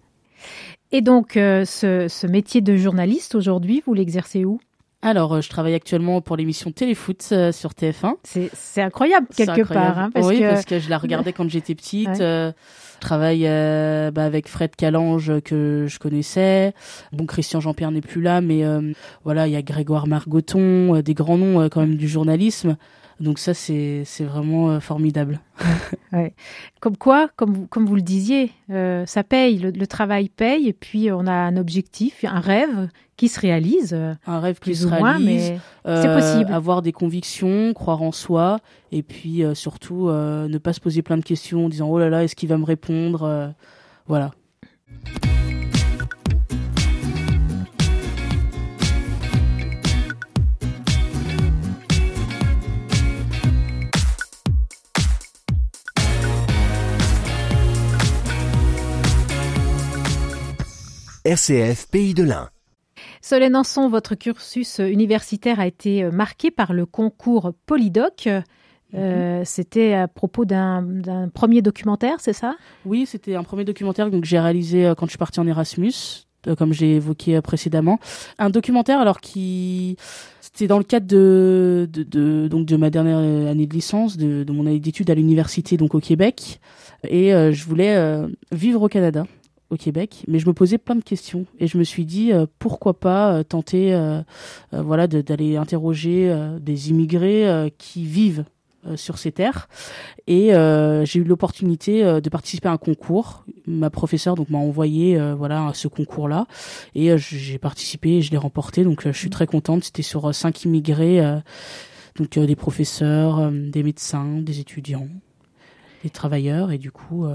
Et 0.91 1.01
donc 1.01 1.33
ce, 1.33 2.27
métier 2.27 2.61
de 2.61 2.75
journaliste 2.75 3.35
aujourd'hui 3.35 3.83
vous 3.85 3.93
l'exercez 3.93 4.45
où? 4.45 4.59
Alors, 5.03 5.41
je 5.41 5.49
travaille 5.49 5.75
actuellement 5.75 6.21
pour 6.21 6.35
l'émission 6.35 6.71
Téléfoot 6.71 7.21
sur 7.21 7.71
TF1. 7.71 8.15
C'est 8.23 8.81
incroyable 8.81 9.27
quelque 9.35 9.61
part. 9.61 9.99
Hein, 9.99 10.09
parce 10.11 10.27
oui, 10.27 10.39
parce 10.41 10.65
que 10.65 10.79
je 10.79 10.89
la 10.89 10.97
regardais 10.97 11.33
quand 11.33 11.47
j'étais 11.47 11.75
petite. 11.75 12.19
Je 12.97 13.05
travaille 13.05 13.43
euh, 13.45 14.09
bah, 14.09 14.25
avec 14.25 14.47
Fred 14.47 14.75
Calange 14.75 15.39
que 15.41 15.85
je 15.87 15.99
connaissais. 15.99 16.73
Bon, 17.11 17.27
Christian 17.27 17.59
Jean-Pierre 17.59 17.91
n'est 17.91 18.01
plus 18.01 18.21
là, 18.21 18.41
mais 18.41 18.65
euh, 18.65 18.91
voilà, 19.23 19.45
il 19.45 19.53
y 19.53 19.55
a 19.55 19.61
Grégoire 19.61 20.07
Margoton, 20.07 20.95
euh, 20.95 21.03
des 21.03 21.13
grands 21.13 21.37
noms 21.37 21.69
quand 21.69 21.81
même 21.81 21.95
du 21.95 22.07
journalisme. 22.07 22.75
Donc 23.19 23.39
ça, 23.39 23.53
c'est 23.53 24.05
vraiment 24.19 24.79
formidable. 24.79 25.39
ouais. 26.13 26.33
Comme 26.79 26.97
quoi, 26.97 27.29
comme 27.35 27.53
vous, 27.53 27.67
comme 27.67 27.85
vous 27.85 27.95
le 27.95 28.01
disiez, 28.01 28.51
ça 28.69 29.23
paye, 29.23 29.57
le, 29.57 29.87
travail 29.87 30.29
paye, 30.29 30.67
et 30.67 30.73
puis 30.73 31.11
on 31.11 31.25
a 31.25 31.33
un 31.33 31.57
objectif, 31.57 32.23
un 32.25 32.39
rêve 32.39 32.89
qui 33.15 33.27
se 33.27 33.39
réalise. 33.39 33.93
Un 34.27 34.39
rêve 34.39 34.59
qui 34.59 34.75
se 34.75 34.87
réalise, 34.87 35.25
mais 35.25 35.59
c'est 35.85 36.13
possible. 36.13 36.53
Avoir 36.53 36.81
des 36.81 36.91
convictions, 36.91 37.73
croire 37.73 38.03
en 38.03 38.11
soi, 38.11 38.59
et 38.91 39.01
puis 39.01 39.43
surtout 39.55 40.09
ne 40.09 40.57
pas 40.59 40.73
se 40.73 40.79
poser 40.79 41.01
plein 41.01 41.17
de 41.17 41.25
questions 41.25 41.65
en 41.65 41.69
disant 41.69 41.89
oh 41.89 41.97
là 41.97 42.09
là, 42.09 42.23
est-ce 42.23 42.35
qu'il 42.35 42.49
va 42.49 42.57
me 42.57 42.65
répondre 42.65 43.53
Voilà. 44.05 44.31
RCF 61.27 61.87
Pays 61.91 62.13
de 62.13 62.23
l'Ain. 62.23 62.47
Solène 63.21 63.57
Anson, 63.57 63.89
votre 63.89 64.15
cursus 64.15 64.79
universitaire 64.79 65.59
a 65.59 65.67
été 65.67 66.05
marqué 66.05 66.51
par 66.51 66.71
le 66.71 66.85
concours 66.85 67.51
Polydoc. 67.65 68.29
Euh, 68.93 69.41
c'était 69.43 69.93
à 69.93 70.07
propos 70.07 70.45
d'un 70.45 71.29
premier 71.33 71.61
documentaire, 71.61 72.21
c'est 72.21 72.31
ça? 72.31 72.55
Oui, 72.85 73.05
c'était 73.05 73.35
un 73.35 73.43
premier 73.43 73.65
documentaire 73.65 74.09
que 74.09 74.23
j'ai 74.23 74.39
réalisé 74.39 74.85
euh, 74.85 74.95
quand 74.95 75.05
je 75.05 75.11
suis 75.11 75.17
partie 75.17 75.41
en 75.41 75.47
Erasmus, 75.47 75.91
euh, 76.47 76.55
comme 76.55 76.71
j'ai 76.71 76.95
évoqué 76.95 77.41
précédemment. 77.41 77.99
Un 78.39 78.49
documentaire 78.49 79.01
alors 79.01 79.19
qui 79.19 79.97
c'était 80.39 80.67
dans 80.67 80.77
le 80.77 80.85
cadre 80.85 81.07
de, 81.07 81.89
de, 81.91 82.03
de, 82.03 82.47
donc 82.47 82.65
de 82.65 82.77
ma 82.77 82.89
dernière 82.89 83.17
année 83.17 83.67
de 83.67 83.73
licence, 83.73 84.15
de, 84.15 84.45
de 84.45 84.51
mon 84.53 84.65
année 84.65 84.79
d'études 84.79 85.09
à 85.09 85.15
l'université 85.15 85.75
donc 85.75 85.93
au 85.93 85.99
Québec, 85.99 86.61
et 87.03 87.31
je 87.31 87.65
voulais 87.65 88.25
vivre 88.53 88.81
au 88.81 88.87
Canada 88.87 89.27
au 89.69 89.75
Québec, 89.75 90.23
mais 90.27 90.39
je 90.39 90.47
me 90.47 90.53
posais 90.53 90.77
plein 90.77 90.95
de 90.95 91.03
questions 91.03 91.45
et 91.59 91.67
je 91.67 91.77
me 91.77 91.83
suis 91.83 92.05
dit 92.05 92.31
pourquoi 92.59 92.99
pas 92.99 93.43
tenter 93.43 93.97
voilà 94.71 95.07
d'aller 95.07 95.57
interroger 95.57 96.33
des 96.61 96.89
immigrés 96.89 97.73
qui 97.77 98.05
vivent 98.05 98.45
euh, 98.87 98.95
sur 98.95 99.17
ces 99.17 99.31
terres. 99.31 99.67
Et 100.27 100.53
euh, 100.53 101.03
j'ai 101.03 101.19
eu 101.19 101.23
l'opportunité 101.23 102.03
euh, 102.03 102.21
de 102.21 102.29
participer 102.29 102.67
à 102.67 102.71
un 102.71 102.77
concours. 102.77 103.43
Ma 103.65 103.89
professeure 103.89 104.35
donc 104.35 104.49
m'a 104.49 104.57
envoyé 104.57 105.19
voilà 105.37 105.67
à 105.67 105.73
ce 105.73 105.87
concours 105.87 106.27
là 106.27 106.45
et 106.95 107.17
j'ai 107.17 107.57
participé 107.57 108.17
et 108.17 108.21
je 108.21 108.31
l'ai 108.31 108.37
remporté. 108.37 108.83
Donc 108.83 109.07
je 109.07 109.17
suis 109.17 109.29
très 109.29 109.47
contente. 109.47 109.83
C'était 109.83 110.03
sur 110.03 110.33
cinq 110.33 110.63
immigrés 110.63 111.21
donc 112.17 112.39
des 112.39 112.55
professeurs 112.55 113.51
des 113.51 113.83
médecins 113.83 114.39
des 114.41 114.59
étudiants 114.59 115.07
des 116.03 116.09
travailleurs. 116.09 116.71
Et 116.71 116.77
du 116.77 116.91
coup 116.91 117.25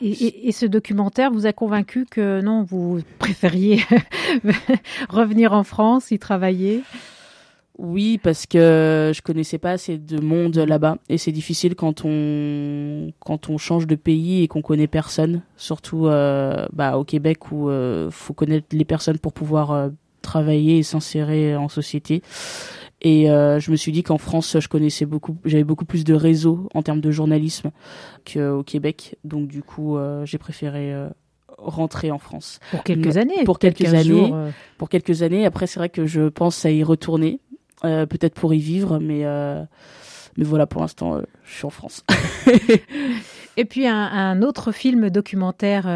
et, 0.00 0.52
ce 0.52 0.66
documentaire 0.66 1.30
vous 1.30 1.46
a 1.46 1.52
convaincu 1.52 2.06
que 2.06 2.40
non, 2.40 2.62
vous 2.62 3.00
préfériez 3.18 3.82
revenir 5.08 5.52
en 5.52 5.64
France, 5.64 6.10
y 6.10 6.18
travailler? 6.18 6.82
Oui, 7.78 8.18
parce 8.20 8.46
que 8.46 9.12
je 9.14 9.22
connaissais 9.22 9.58
pas 9.58 9.70
assez 9.70 9.98
de 9.98 10.20
monde 10.20 10.56
là-bas. 10.56 10.98
Et 11.08 11.16
c'est 11.16 11.30
difficile 11.30 11.76
quand 11.76 12.02
on 12.04 13.12
quand 13.20 13.48
on 13.50 13.56
change 13.56 13.86
de 13.86 13.94
pays 13.94 14.42
et 14.42 14.48
qu'on 14.48 14.62
connaît 14.62 14.88
personne, 14.88 15.42
surtout 15.56 16.08
euh, 16.08 16.66
bah, 16.72 16.98
au 16.98 17.04
Québec 17.04 17.52
où 17.52 17.68
euh, 17.68 18.10
faut 18.10 18.34
connaître 18.34 18.66
les 18.72 18.84
personnes 18.84 19.18
pour 19.18 19.32
pouvoir 19.32 19.70
euh, 19.70 19.88
travailler 20.22 20.78
et 20.78 20.82
s'insérer 20.82 21.56
en 21.56 21.68
société. 21.68 22.22
Et 23.00 23.30
euh, 23.30 23.60
je 23.60 23.70
me 23.70 23.76
suis 23.76 23.92
dit 23.92 24.02
qu'en 24.02 24.18
France, 24.18 24.56
je 24.58 24.68
connaissais 24.68 25.06
beaucoup, 25.06 25.36
j'avais 25.44 25.64
beaucoup 25.64 25.84
plus 25.84 26.04
de 26.04 26.14
réseaux 26.14 26.68
en 26.74 26.82
termes 26.82 27.00
de 27.00 27.10
journalisme 27.10 27.70
qu'au 28.30 28.62
Québec. 28.62 29.16
Donc 29.24 29.48
du 29.48 29.62
coup, 29.62 29.96
j'ai 30.24 30.38
préféré 30.38 30.92
rentrer 31.58 32.10
en 32.10 32.18
France. 32.18 32.60
Pour 32.70 32.84
quelques 32.84 33.16
années. 33.16 33.44
Pour 33.44 33.58
quelques 33.58 33.94
années. 33.94 34.32
Pour 34.78 34.88
quelques 34.88 35.22
années. 35.22 35.44
Après, 35.44 35.66
c'est 35.66 35.78
vrai 35.78 35.88
que 35.88 36.06
je 36.06 36.28
pense 36.28 36.64
à 36.64 36.70
y 36.70 36.82
retourner 36.82 37.40
euh, 37.84 38.06
peut-être 38.06 38.34
pour 38.34 38.54
y 38.54 38.58
vivre, 38.58 38.98
mais 38.98 39.24
euh, 39.24 39.62
mais 40.36 40.44
voilà, 40.44 40.66
pour 40.66 40.80
l'instant, 40.80 41.16
euh, 41.16 41.22
je 41.44 41.54
suis 41.54 41.66
en 41.66 41.70
France. 41.70 42.04
Et 43.58 43.64
puis 43.64 43.88
un, 43.88 44.40
autre 44.42 44.70
film 44.70 45.10
documentaire 45.10 45.88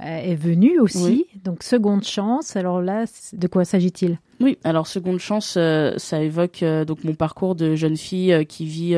est 0.00 0.34
venu 0.34 0.80
aussi, 0.80 1.26
donc 1.44 1.62
Seconde 1.62 2.02
Chance. 2.02 2.56
Alors 2.56 2.80
là, 2.80 3.04
de 3.34 3.46
quoi 3.46 3.66
s'agit-il? 3.66 4.18
Oui, 4.40 4.56
alors 4.64 4.86
seconde 4.86 5.18
chance, 5.18 5.58
ça 5.96 6.22
évoque 6.22 6.64
donc 6.86 7.04
mon 7.04 7.12
parcours 7.12 7.56
de 7.56 7.74
jeune 7.74 7.98
fille 7.98 8.46
qui 8.46 8.64
vit 8.64 8.96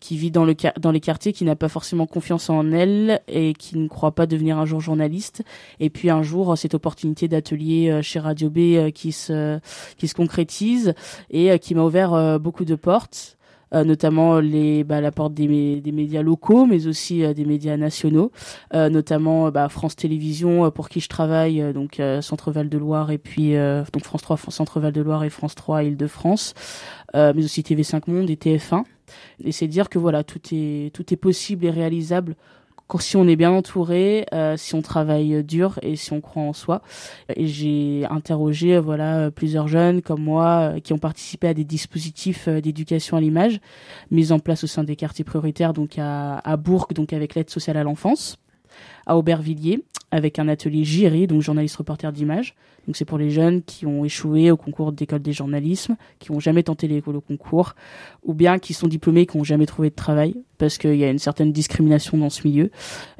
qui 0.00 0.18
vit 0.18 0.30
dans 0.30 0.44
le 0.44 0.54
dans 0.78 0.90
les 0.90 1.00
quartiers, 1.00 1.32
qui 1.32 1.46
n'a 1.46 1.56
pas 1.56 1.70
forcément 1.70 2.06
confiance 2.06 2.50
en 2.50 2.72
elle 2.72 3.22
et 3.26 3.54
qui 3.54 3.78
ne 3.78 3.88
croit 3.88 4.12
pas 4.12 4.26
devenir 4.26 4.58
un 4.58 4.66
jour 4.66 4.82
journaliste. 4.82 5.44
Et 5.80 5.88
puis 5.88 6.10
un 6.10 6.22
jour, 6.22 6.58
cette 6.58 6.74
opportunité 6.74 7.26
d'atelier 7.26 8.00
chez 8.02 8.18
Radio 8.18 8.50
B 8.50 8.90
qui 8.90 9.12
se 9.12 9.60
qui 9.96 10.08
se 10.08 10.14
concrétise 10.14 10.92
et 11.30 11.58
qui 11.58 11.74
m'a 11.74 11.84
ouvert 11.84 12.38
beaucoup 12.38 12.66
de 12.66 12.74
portes. 12.74 13.37
Euh, 13.74 13.84
notamment 13.84 14.40
les 14.40 14.82
bah, 14.82 15.00
la 15.00 15.12
porte 15.12 15.34
des, 15.34 15.80
des 15.80 15.92
médias 15.92 16.22
locaux, 16.22 16.64
mais 16.64 16.86
aussi 16.86 17.22
euh, 17.22 17.34
des 17.34 17.44
médias 17.44 17.76
nationaux, 17.76 18.32
euh, 18.74 18.88
notamment 18.88 19.50
bah, 19.50 19.68
France 19.68 19.94
Télévisions 19.94 20.70
pour 20.70 20.88
qui 20.88 21.00
je 21.00 21.08
travaille, 21.08 21.62
donc 21.74 22.00
Centre 22.22 22.50
Val 22.50 22.68
de 22.68 22.78
Loire 22.78 23.10
et 23.10 23.18
puis 23.18 23.54
donc 23.92 24.04
France 24.04 24.22
3, 24.22 24.36
Centre 24.50 24.80
Val 24.80 24.92
de 24.92 25.00
Loire 25.00 25.24
et 25.24 25.30
France 25.30 25.54
3 25.54 25.84
Île-de-France, 25.84 26.54
mais 27.14 27.44
aussi 27.44 27.62
TV5 27.62 28.10
Monde 28.10 28.30
et 28.30 28.36
TF1. 28.36 28.84
Et 29.44 29.52
c'est 29.52 29.66
dire 29.66 29.88
que 29.88 29.98
voilà 29.98 30.24
tout 30.24 30.40
est 30.52 30.94
tout 30.94 31.12
est 31.12 31.16
possible 31.16 31.64
et 31.66 31.70
réalisable 31.70 32.36
si 32.96 33.16
on 33.16 33.28
est 33.28 33.36
bien 33.36 33.50
entouré, 33.50 34.26
euh, 34.32 34.56
si 34.56 34.74
on 34.74 34.82
travaille 34.82 35.44
dur 35.44 35.78
et 35.82 35.96
si 35.96 36.12
on 36.12 36.20
croit 36.20 36.42
en 36.42 36.54
soi. 36.54 36.80
Et 37.36 37.46
j'ai 37.46 38.06
interrogé 38.10 38.78
voilà 38.78 39.30
plusieurs 39.30 39.68
jeunes 39.68 40.00
comme 40.00 40.22
moi 40.22 40.72
euh, 40.76 40.80
qui 40.80 40.92
ont 40.92 40.98
participé 40.98 41.48
à 41.48 41.54
des 41.54 41.64
dispositifs 41.64 42.48
euh, 42.48 42.60
d'éducation 42.60 43.16
à 43.16 43.20
l'image 43.20 43.60
mis 44.10 44.32
en 44.32 44.38
place 44.38 44.64
au 44.64 44.66
sein 44.66 44.84
des 44.84 44.96
quartiers 44.96 45.24
prioritaires 45.24 45.74
donc 45.74 45.98
à, 45.98 46.38
à 46.38 46.56
Bourg 46.56 46.88
donc 46.94 47.12
avec 47.12 47.34
l'aide 47.34 47.50
sociale 47.50 47.76
à 47.76 47.82
l'enfance 47.82 48.38
à 49.08 49.16
Aubervilliers 49.16 49.82
avec 50.10 50.38
un 50.38 50.48
atelier 50.48 50.84
JIRI, 50.84 51.26
donc 51.26 51.42
journaliste 51.42 51.76
reporter 51.76 52.12
d'image. 52.12 52.54
Donc 52.86 52.96
c'est 52.96 53.04
pour 53.04 53.18
les 53.18 53.30
jeunes 53.30 53.62
qui 53.62 53.84
ont 53.84 54.04
échoué 54.04 54.50
au 54.50 54.56
concours 54.56 54.92
d'école 54.92 55.20
des 55.20 55.32
journalismes, 55.32 55.96
qui 56.18 56.30
ont 56.30 56.40
jamais 56.40 56.62
tenté 56.62 56.88
l'école 56.88 57.16
au 57.16 57.20
concours, 57.20 57.74
ou 58.24 58.32
bien 58.32 58.58
qui 58.58 58.72
sont 58.72 58.88
diplômés 58.88 59.22
et 59.22 59.26
qui 59.26 59.36
n'ont 59.36 59.44
jamais 59.44 59.66
trouvé 59.66 59.90
de 59.90 59.94
travail, 59.94 60.36
parce 60.56 60.78
qu'il 60.78 60.96
y 60.96 61.04
a 61.04 61.10
une 61.10 61.18
certaine 61.18 61.52
discrimination 61.52 62.16
dans 62.16 62.30
ce 62.30 62.46
milieu, 62.46 62.70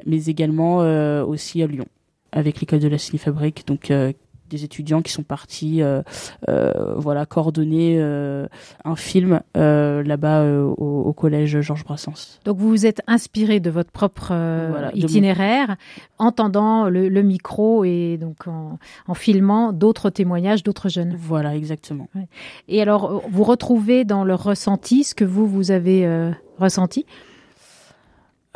mais 0.05 0.25
également 0.25 0.81
euh, 0.81 1.23
aussi 1.23 1.61
à 1.61 1.67
Lyon, 1.67 1.85
avec 2.31 2.59
l'école 2.59 2.79
de 2.79 2.87
la 2.87 2.97
cinéfabrique, 2.97 3.67
donc 3.67 3.91
euh, 3.91 4.11
des 4.49 4.63
étudiants 4.63 5.01
qui 5.01 5.11
sont 5.11 5.23
partis 5.23 5.81
euh, 5.81 6.01
euh, 6.49 6.93
voilà 6.95 7.25
coordonner 7.25 7.97
euh, 7.99 8.47
un 8.83 8.95
film 8.95 9.41
là-bas 9.55 10.45
au, 10.45 11.13
collège 11.13 11.59
Georges 11.61 11.83
Brassens. 11.83 12.39
Donc 12.45 12.57
vous 12.57 12.69
vous 12.69 12.85
êtes 12.85 13.01
inspiré 13.07 13.59
de 13.59 13.69
votre 13.69 13.91
propre 13.91 14.33
itinéraire 14.93 15.75
en 16.17 16.31
tendant 16.31 16.89
le, 16.89 17.21
micro 17.21 17.83
et 17.83 18.17
donc 18.17 18.47
en, 18.47 19.13
filmant 19.13 19.73
d'autres 19.73 20.09
témoignages 20.09 20.63
d'autres 20.63 20.89
jeunes. 20.89 21.15
Voilà, 21.17 21.55
exactement. 21.55 22.07
Et 22.67 22.81
alors 22.81 23.21
vous 23.29 23.43
retrouvez 23.43 24.05
dans 24.05 24.23
leur 24.23 24.43
ressenti 24.43 25.03
ce 25.03 25.13
que 25.13 25.25
vous 25.25 25.45
vous 25.45 25.71
avez 25.71 26.07
ressenti? 26.57 27.05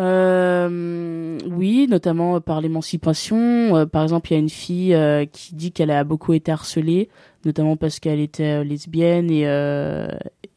Euh, 0.01 1.37
oui, 1.47 1.87
notamment 1.87 2.41
par 2.41 2.61
l'émancipation. 2.61 3.75
Euh, 3.75 3.85
par 3.85 4.03
exemple, 4.03 4.31
il 4.31 4.33
y 4.33 4.37
a 4.37 4.39
une 4.39 4.49
fille 4.49 4.93
euh, 4.95 5.25
qui 5.25 5.53
dit 5.55 5.71
qu'elle 5.71 5.91
a 5.91 6.03
beaucoup 6.03 6.33
été 6.33 6.51
harcelée, 6.51 7.09
notamment 7.45 7.77
parce 7.77 7.99
qu'elle 7.99 8.19
était 8.19 8.61
euh, 8.61 8.63
lesbienne 8.63 9.29
et 9.29 9.43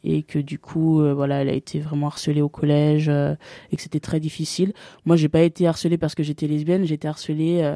et 0.09 0.23
que 0.23 0.39
du 0.39 0.61
coup, 0.61 1.03
voilà, 1.15 1.43
elle 1.43 1.49
a 1.49 1.53
été 1.53 1.81
vraiment 1.81 2.07
harcelée 2.07 2.41
au 2.41 2.49
collège 2.49 3.09
et 3.09 3.77
que 3.77 3.83
c'était 3.83 3.99
très 3.99 4.21
difficile. 4.21 4.73
Moi, 5.05 5.17
j'ai 5.17 5.29
pas 5.29 5.41
été 5.41 5.67
harcelée 5.67 5.99
parce 5.99 6.15
que 6.15 6.23
j'étais 6.23 6.47
lesbienne, 6.47 6.85
j'ai 6.85 6.95
été 6.95 7.09
harcelée 7.09 7.69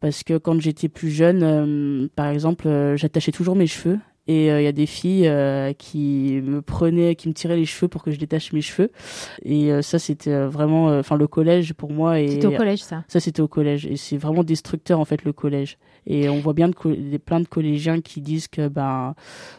parce 0.00 0.24
que 0.24 0.36
quand 0.36 0.60
j'étais 0.60 0.88
plus 0.88 1.10
jeune, 1.10 2.08
par 2.16 2.26
exemple, 2.26 2.96
j'attachais 2.96 3.30
toujours 3.30 3.54
mes 3.54 3.68
cheveux 3.68 4.00
et 4.26 4.46
il 4.46 4.50
euh, 4.50 4.62
y 4.62 4.66
a 4.66 4.72
des 4.72 4.86
filles 4.86 5.26
euh, 5.26 5.72
qui 5.72 6.40
me 6.44 6.62
prenaient, 6.62 7.14
qui 7.14 7.28
me 7.28 7.34
tiraient 7.34 7.56
les 7.56 7.64
cheveux 7.64 7.88
pour 7.88 8.02
que 8.02 8.10
je 8.10 8.18
détache 8.18 8.52
mes 8.52 8.60
cheveux. 8.60 8.92
Et 9.42 9.72
euh, 9.72 9.82
ça, 9.82 9.98
c'était 9.98 10.44
vraiment, 10.44 10.86
enfin, 10.98 11.16
le 11.16 11.26
collège 11.26 11.72
pour 11.74 11.90
moi. 11.90 12.16
C'était 12.16 12.46
au 12.46 12.56
collège, 12.56 12.82
ça. 12.82 13.02
Ça, 13.08 13.18
c'était 13.18 13.40
au 13.40 13.48
collège. 13.48 13.86
Et 13.86 13.96
c'est 13.96 14.18
vraiment 14.18 14.44
destructeur 14.44 15.00
en 15.00 15.04
fait 15.04 15.24
le 15.24 15.32
collège. 15.32 15.78
Et 16.06 16.28
on 16.28 16.38
voit 16.38 16.52
bien 16.52 16.68
de, 16.68 17.16
plein 17.18 17.40
de 17.40 17.46
collégiens 17.46 18.00
qui 18.00 18.20
disent 18.20 18.48
que 18.48 18.68
ben 18.68 19.14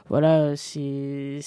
voilà, 0.09 0.55
c'est 0.55 1.39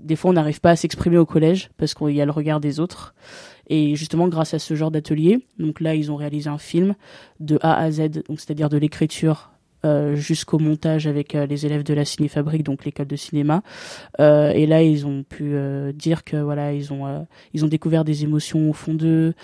des 0.00 0.16
fois 0.16 0.30
on 0.30 0.34
n'arrive 0.34 0.60
pas 0.60 0.70
à 0.70 0.76
s'exprimer 0.76 1.18
au 1.18 1.26
collège 1.26 1.70
parce 1.76 1.94
qu'il 1.94 2.10
y 2.10 2.20
a 2.20 2.24
le 2.24 2.30
regard 2.30 2.60
des 2.60 2.80
autres. 2.80 3.14
Et 3.68 3.96
justement, 3.96 4.28
grâce 4.28 4.54
à 4.54 4.58
ce 4.58 4.74
genre 4.74 4.90
d'atelier, 4.90 5.40
donc 5.58 5.80
là, 5.80 5.94
ils 5.94 6.10
ont 6.10 6.16
réalisé 6.16 6.48
un 6.48 6.58
film 6.58 6.94
de 7.40 7.58
A 7.62 7.78
à 7.78 7.90
Z, 7.90 8.10
donc 8.28 8.40
c'est-à-dire 8.40 8.68
de 8.68 8.78
l'écriture 8.78 9.50
euh, 9.84 10.16
jusqu'au 10.16 10.58
montage 10.58 11.06
avec 11.06 11.36
euh, 11.36 11.46
les 11.46 11.64
élèves 11.64 11.84
de 11.84 11.94
la 11.94 12.04
Cinéfabrique, 12.04 12.64
donc 12.64 12.84
l'école 12.84 13.06
de 13.06 13.14
cinéma. 13.14 13.62
Euh, 14.18 14.50
et 14.50 14.66
là, 14.66 14.82
ils 14.82 15.06
ont 15.06 15.22
pu 15.22 15.54
dire 15.94 16.24
que 16.24 16.36
voilà, 16.36 16.72
ils 16.72 16.92
ont 16.92 17.26
ils 17.54 17.64
ont 17.64 17.68
découvert 17.68 18.04
des 18.04 18.24
émotions 18.24 18.70
au 18.70 18.72
fond 18.72 18.94
d'eux. 18.94 19.34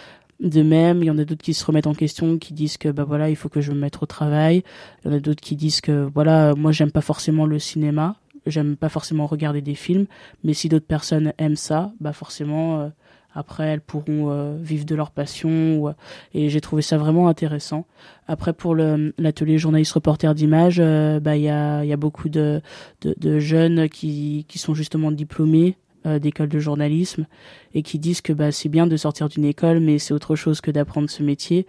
De 0.40 0.62
même, 0.62 1.02
il 1.02 1.06
y 1.06 1.10
en 1.10 1.18
a 1.18 1.24
d'autres 1.24 1.44
qui 1.44 1.54
se 1.54 1.64
remettent 1.64 1.86
en 1.86 1.94
question, 1.94 2.38
qui 2.38 2.52
disent 2.52 2.76
que 2.76 2.88
bah 2.88 3.04
voilà, 3.04 3.30
il 3.30 3.36
faut 3.36 3.48
que 3.48 3.60
je 3.60 3.70
me 3.70 3.78
mette 3.78 4.02
au 4.02 4.06
travail. 4.06 4.64
Il 5.04 5.10
y 5.10 5.14
en 5.14 5.16
a 5.16 5.20
d'autres 5.20 5.40
qui 5.40 5.54
disent 5.54 5.80
que 5.80 6.08
voilà, 6.12 6.54
moi 6.56 6.72
j'aime 6.72 6.90
pas 6.90 7.00
forcément 7.00 7.46
le 7.46 7.60
cinéma, 7.60 8.16
j'aime 8.44 8.76
pas 8.76 8.88
forcément 8.88 9.26
regarder 9.26 9.62
des 9.62 9.76
films, 9.76 10.06
mais 10.42 10.52
si 10.52 10.68
d'autres 10.68 10.86
personnes 10.86 11.32
aiment 11.38 11.54
ça, 11.54 11.92
bah 12.00 12.12
forcément 12.12 12.90
après, 13.34 13.64
elles 13.64 13.80
pourront 13.80 14.30
euh, 14.30 14.56
vivre 14.60 14.84
de 14.84 14.94
leur 14.94 15.10
passion. 15.10 15.94
et 16.32 16.48
j'ai 16.48 16.60
trouvé 16.60 16.82
ça 16.82 16.98
vraiment 16.98 17.28
intéressant. 17.28 17.86
Après, 18.28 18.52
pour 18.52 18.74
l'atelier 18.74 19.58
journaliste 19.58 19.92
reporter 19.92 20.34
d'image, 20.34 20.76
euh, 20.78 21.20
bah 21.20 21.36
il 21.36 21.42
y 21.42 21.48
a, 21.48 21.84
y 21.84 21.92
a 21.92 21.96
beaucoup 21.96 22.28
de, 22.28 22.60
de, 23.02 23.14
de, 23.18 23.38
jeunes 23.38 23.88
qui, 23.88 24.46
qui 24.48 24.58
sont 24.58 24.74
justement 24.74 25.10
diplômés 25.10 25.76
euh, 26.06 26.18
d'école 26.18 26.48
de 26.48 26.58
journalisme 26.58 27.26
et 27.72 27.82
qui 27.82 27.98
disent 27.98 28.20
que 28.20 28.34
bah 28.34 28.52
c'est 28.52 28.68
bien 28.68 28.86
de 28.86 28.96
sortir 28.96 29.28
d'une 29.28 29.44
école, 29.44 29.80
mais 29.80 29.98
c'est 29.98 30.14
autre 30.14 30.36
chose 30.36 30.60
que 30.60 30.70
d'apprendre 30.70 31.08
ce 31.10 31.22
métier 31.22 31.66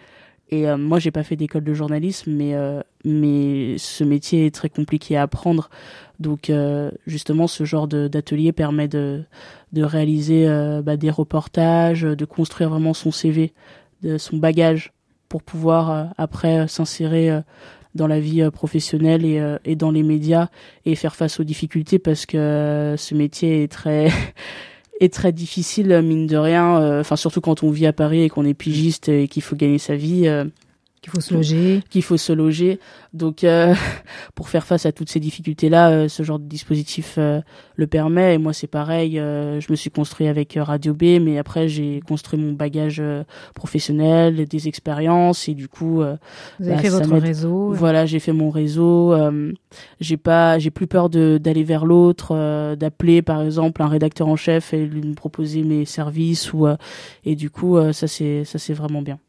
Et 0.50 0.68
euh, 0.68 0.78
moi, 0.78 1.00
j'ai 1.00 1.12
pas 1.12 1.24
fait 1.24 1.36
d'école 1.36 1.64
de 1.64 1.74
journalisme, 1.74 2.32
mais 2.32 2.54
euh, 2.54 2.82
mais 3.04 3.78
ce 3.78 4.04
métier 4.04 4.46
est 4.46 4.54
très 4.54 4.70
compliqué 4.70 5.18
à 5.18 5.24
apprendre. 5.24 5.70
Donc 6.20 6.50
euh, 6.50 6.92
justement, 7.08 7.48
ce 7.48 7.64
genre 7.66 7.88
d'atelier 7.88 8.52
permet 8.52 8.88
de 8.88 9.24
de 9.74 9.84
réaliser 9.84 10.48
bah, 10.84 10.96
des 10.96 11.10
reportages, 11.10 12.04
de 12.04 12.26
construire 12.26 12.70
vraiment 12.70 12.94
son 12.94 13.12
CV, 13.12 13.54
de 14.04 14.18
son 14.18 14.38
bagage 14.38 14.94
pour 15.28 15.44
pouvoir 15.44 16.14
après 16.18 16.68
s'insérer 16.70 17.42
dans 17.94 18.08
la 18.08 18.22
vie 18.22 18.50
professionnelle 18.52 19.26
et, 19.26 19.58
et 19.66 19.76
dans 19.76 19.92
les 19.92 20.04
médias 20.04 20.48
et 20.86 20.96
faire 20.96 21.16
face 21.16 21.42
aux 21.42 21.44
difficultés 21.44 22.00
parce 22.00 22.26
que 22.26 22.96
ce 22.98 23.16
métier 23.16 23.64
est 23.64 23.68
très 23.72 24.10
est 25.00 25.14
très 25.14 25.32
difficile 25.32 26.02
mine 26.02 26.28
de 26.28 26.38
rien 26.38 26.80
euh, 26.80 27.02
enfin 27.02 27.16
surtout 27.16 27.42
quand 27.42 27.64
on 27.64 27.72
vit 27.72 27.86
à 27.86 27.94
Paris 27.94 28.24
et 28.24 28.30
qu'on 28.30 28.46
est 28.46 28.54
pigiste 28.54 29.10
et 29.10 29.28
qu'il 29.28 29.42
faut 29.42 29.56
gagner 29.56 29.78
sa 29.78 29.96
vie 29.96 30.28
euh, 30.28 30.46
qu'il 31.06 31.14
faut 31.14 31.22
se 31.22 31.34
loger. 31.36 31.84
Qu'il 31.90 32.04
faut 32.04 32.18
se 32.18 32.34
loger. 32.34 32.80
Donc, 33.14 33.44
euh, 33.44 33.76
pour 34.36 34.50
faire 34.50 34.66
face 34.66 34.86
à 34.86 34.92
toutes 34.92 35.10
ces 35.10 35.20
difficultés-là, 35.20 35.92
euh, 35.92 36.08
ce 36.08 36.24
genre 36.24 36.40
de 36.40 36.48
dispositif 36.48 37.16
euh, 37.18 37.42
le 37.76 37.86
permet. 37.86 38.34
Et 38.34 38.38
moi, 38.40 38.54
c'est 38.54 38.68
pareil. 38.68 39.16
je 39.16 39.72
me 39.72 39.76
suis 39.76 39.92
construit 39.92 40.28
avec 40.28 40.58
Radio 40.60 40.94
B, 40.94 41.20
mais 41.22 41.38
après, 41.38 41.68
j'ai 41.68 42.02
construit 42.08 42.40
mon 42.40 42.54
bagage 42.54 43.02
professionnel, 43.54 44.46
des 44.46 44.68
expériences, 44.68 45.48
et 45.48 45.54
du 45.54 45.68
coup, 45.68 45.98
vous 45.98 46.02
avez 46.02 46.18
bah, 46.60 46.78
fait 46.78 46.90
votre 46.90 47.18
réseau. 47.18 47.72
Voilà, 47.74 48.06
j'ai 48.06 48.20
fait 48.20 48.34
mon 48.34 48.50
réseau. 48.50 49.14
j'ai 50.00 50.18
pas, 50.18 50.58
j'ai 50.58 50.72
plus 50.72 50.88
peur 50.88 51.10
de 51.10 51.38
d'aller 51.38 51.64
vers 51.64 51.86
l'autre, 51.86 52.76
d'appeler 52.76 53.22
par 53.22 53.42
exemple 53.42 53.82
un 53.82 53.88
rédacteur 53.88 54.28
en 54.28 54.36
chef 54.36 54.74
et 54.74 54.86
lui 54.86 55.02
me 55.02 55.14
proposer 55.14 55.64
mes 55.64 55.86
services 55.86 56.54
ou 56.54 56.68
et 57.26 57.36
du 57.36 57.50
coup, 57.50 57.78
ça 57.92 58.08
c'est 58.08 58.46
ça 58.46 58.58
c'est 58.58 58.74
vraiment 58.74 59.02
bien. 59.02 59.20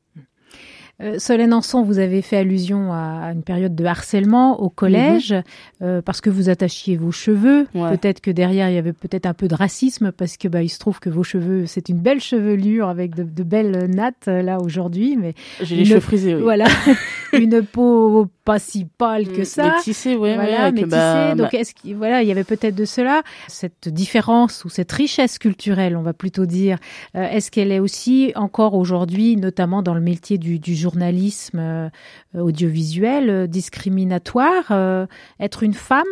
Euh, 1.03 1.19
Solène 1.19 1.53
Anson, 1.53 1.83
vous 1.83 1.99
avez 1.99 2.23
fait 2.23 2.39
allusion 2.39 2.91
à 2.91 3.31
une 3.35 3.43
période 3.43 3.75
de 3.75 3.85
harcèlement 3.85 4.63
au 4.63 4.71
collège 4.71 5.35
euh, 5.83 6.01
parce 6.01 6.23
que 6.23 6.31
vous 6.31 6.49
attachiez 6.49 6.97
vos 6.97 7.13
cheveux. 7.13 7.67
Peut-être 7.75 8.23
que 8.23 8.31
derrière 8.31 8.71
il 8.71 8.75
y 8.75 8.79
avait 8.79 8.95
peut-être 8.95 9.27
un 9.27 9.35
peu 9.35 9.47
de 9.47 9.55
racisme 9.55 10.11
parce 10.11 10.39
que 10.39 10.49
bah 10.49 10.63
il 10.63 10.71
se 10.71 10.79
trouve 10.79 10.99
que 10.99 11.11
vos 11.11 11.23
cheveux 11.23 11.67
c'est 11.67 11.91
une 11.91 11.99
belle 11.99 12.21
chevelure 12.21 12.89
avec 12.89 13.15
de, 13.15 13.43
belles 13.43 13.91
nattes 13.91 14.29
euh, 14.29 14.41
là 14.41 14.59
aujourd'hui, 14.59 15.19
mais 15.19 15.35
j'ai 15.61 15.77
les 15.77 15.85
cheveux 15.85 16.01
frisés. 16.01 16.35
Oui. 16.35 16.43
Voilà, 16.43 16.65
une 17.35 17.63
peau 17.63 18.29
pas 18.47 18.59
si 18.59 18.87
pâle 18.87 19.29
que 19.29 19.43
mm, 19.43 19.45
ça. 19.45 19.65
Mais 19.65 19.83
tissé, 19.83 20.17
ouais, 20.17 20.35
voilà, 20.37 20.73
mais 20.73 20.87
bah, 20.87 21.35
Donc 21.35 21.53
est-ce 21.53 21.75
qu'il 21.75 21.95
voilà, 21.95 22.23
il 22.23 22.29
y 22.29 22.31
avait 22.31 22.45
peut-être 22.45 22.75
de 22.75 22.87
cela 22.87 23.23
cette 23.49 23.91
différence 23.91 24.65
ou 24.65 24.71
cette 24.71 24.93
richesse 24.93 25.39
culturelle, 25.39 25.95
on 25.97 26.03
va 26.03 26.15
plutôt 26.15 26.47
dire. 26.47 26.79
est-ce 27.15 27.51
qu'elle 27.51 27.71
est 27.71 27.81
aussi 27.81 28.33
encore 28.35 28.75
aujourd'hui, 28.75 29.37
notamment 29.37 29.83
dans 29.83 29.95
le 29.95 30.01
métier 30.01 30.39
du, 30.39 30.59
du 30.59 30.75
journalisme 30.87 31.59
euh, 31.59 31.89
audiovisuel 32.35 33.29
euh, 33.29 33.47
discriminatoire, 33.49 34.65
euh, 34.71 35.07
être 35.41 35.65
une 35.65 35.75
femme, 35.75 36.05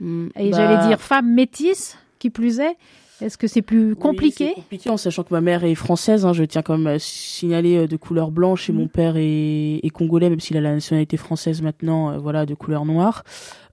mm, 0.00 0.28
et 0.36 0.50
bah 0.50 0.56
j'allais 0.56 0.88
dire 0.88 1.00
femme 1.00 1.32
métisse, 1.32 1.98
qui 2.18 2.30
plus 2.30 2.60
est. 2.60 2.76
Est-ce 3.20 3.38
que 3.38 3.46
c'est 3.46 3.62
plus 3.62 3.94
compliqué 3.94 4.46
oui, 4.48 4.54
compliqué 4.62 4.90
en 4.90 4.96
sachant 4.96 5.22
que 5.22 5.32
ma 5.32 5.40
mère 5.40 5.62
est 5.62 5.76
française. 5.76 6.26
Hein, 6.26 6.32
je 6.32 6.42
tiens 6.42 6.62
quand 6.62 6.76
même 6.76 6.86
à 6.88 6.98
signaler 6.98 7.86
de 7.86 7.96
couleur 7.96 8.32
blanche 8.32 8.68
et 8.68 8.72
mon 8.72 8.86
mm. 8.86 8.88
père 8.88 9.14
est, 9.16 9.90
congolais, 9.92 10.30
même 10.30 10.40
s'il 10.40 10.56
a 10.56 10.60
la 10.60 10.72
nationalité 10.72 11.16
française 11.16 11.62
maintenant, 11.62 12.18
voilà, 12.18 12.44
de 12.46 12.54
couleur 12.54 12.84
noire. 12.86 13.24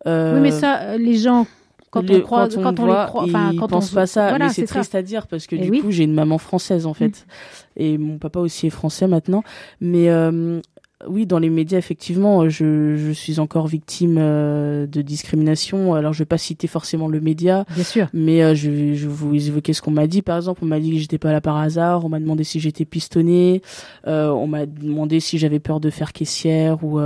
oui, 0.05 0.39
mais 0.41 0.51
ça, 0.51 0.97
les 0.97 1.17
gens 1.17 1.47
quand 1.91 2.09
on 2.09 2.21
croit, 2.21 2.47
quand 2.49 2.79
on, 2.79 2.85
les 2.87 3.05
croit, 3.05 3.23
enfin, 3.23 3.51
quand 3.59 3.67
pense 3.67 3.91
pas 3.91 4.07
ça, 4.07 4.37
mais 4.37 4.49
c'est 4.49 4.65
triste 4.65 4.95
à 4.95 5.01
dire 5.01 5.27
parce 5.27 5.45
que 5.45 5.55
du 5.55 5.81
coup 5.81 5.91
j'ai 5.91 6.03
une 6.03 6.13
maman 6.13 6.37
française 6.37 6.85
en 6.85 6.93
fait 6.93 7.25
mm. 7.27 7.81
et 7.81 7.97
mon 7.97 8.17
papa 8.17 8.39
aussi 8.39 8.67
est 8.67 8.71
français 8.71 9.07
maintenant. 9.07 9.43
Mais 9.81 10.09
euh, 10.09 10.61
oui, 11.07 11.25
dans 11.25 11.39
les 11.39 11.49
médias, 11.49 11.77
effectivement, 11.77 12.49
je, 12.49 12.95
je 12.95 13.11
suis 13.11 13.39
encore 13.39 13.67
victime 13.67 14.17
euh, 14.19 14.87
de 14.87 15.01
discrimination. 15.01 15.93
Alors, 15.93 16.13
je 16.13 16.19
vais 16.19 16.25
pas 16.25 16.37
citer 16.37 16.67
forcément 16.67 17.07
le 17.07 17.19
média, 17.19 17.65
bien 17.73 17.83
sûr, 17.83 18.07
mais 18.13 18.43
euh, 18.43 18.55
je, 18.55 18.93
je 18.93 19.07
vais 19.07 19.13
vous 19.13 19.47
évoquer 19.47 19.73
ce 19.73 19.81
qu'on 19.81 19.91
m'a 19.91 20.07
dit. 20.07 20.21
Par 20.21 20.37
exemple, 20.37 20.61
on 20.63 20.67
m'a 20.67 20.79
dit 20.79 20.91
que 20.91 20.97
j'étais 20.97 21.17
pas 21.17 21.31
là 21.31 21.41
par 21.41 21.57
hasard. 21.57 22.05
On 22.05 22.09
m'a 22.09 22.19
demandé 22.19 22.43
si 22.43 22.59
j'étais 22.59 22.85
pistonné. 22.85 23.61
Euh, 24.07 24.29
on 24.29 24.47
m'a 24.47 24.65
demandé 24.65 25.19
si 25.19 25.37
j'avais 25.37 25.59
peur 25.59 25.79
de 25.79 25.89
faire 25.89 26.13
caissière 26.13 26.83
ou 26.83 26.99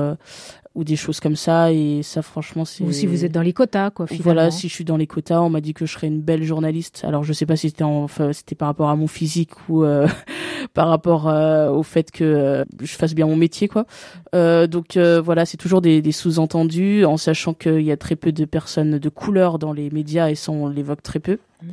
ou 0.75 0.83
des 0.83 0.97
choses 0.97 1.21
comme 1.21 1.37
ça 1.37 1.71
et 1.71 2.01
ça 2.03 2.21
franchement 2.21 2.65
c'est 2.65 2.83
ou 2.83 2.91
si 2.91 3.07
vous 3.07 3.23
êtes 3.23 3.31
dans 3.31 3.41
les 3.41 3.53
quotas 3.53 3.91
quoi 3.91 4.07
finalement. 4.07 4.23
voilà 4.23 4.51
si 4.51 4.67
je 4.67 4.73
suis 4.73 4.83
dans 4.83 4.97
les 4.97 5.07
quotas 5.07 5.39
on 5.39 5.49
m'a 5.49 5.61
dit 5.61 5.73
que 5.73 5.85
je 5.85 5.93
serais 5.93 6.07
une 6.07 6.21
belle 6.21 6.43
journaliste 6.43 7.03
alors 7.07 7.23
je 7.23 7.31
sais 7.31 7.45
pas 7.45 7.55
si 7.55 7.69
c'était 7.69 7.85
enfin, 7.85 8.33
c'était 8.33 8.55
par 8.55 8.67
rapport 8.67 8.89
à 8.89 8.95
mon 8.97 9.07
physique 9.07 9.51
ou 9.69 9.85
euh, 9.85 10.05
par 10.73 10.89
rapport 10.89 11.29
euh, 11.29 11.69
au 11.69 11.81
fait 11.81 12.11
que 12.11 12.25
euh, 12.25 12.65
je 12.81 12.93
fasse 12.93 13.15
bien 13.15 13.25
mon 13.25 13.37
métier 13.37 13.69
quoi 13.69 13.85
donc 14.33 14.97
voilà 14.97 15.45
c'est 15.45 15.55
toujours 15.55 15.79
des, 15.79 16.01
des 16.01 16.11
sous-entendus 16.11 17.05
en 17.05 17.15
sachant 17.15 17.53
qu'il 17.53 17.81
y 17.81 17.91
a 17.91 17.97
très 17.97 18.17
peu 18.17 18.33
de 18.33 18.43
personnes 18.43 18.99
de 18.99 19.09
couleur 19.09 19.59
dans 19.59 19.71
les 19.71 19.89
médias 19.89 20.29
et 20.29 20.35
ça 20.35 20.51
on 20.51 20.67
l'évoque 20.67 21.01
très 21.01 21.19
peu 21.19 21.37
mmh. 21.63 21.67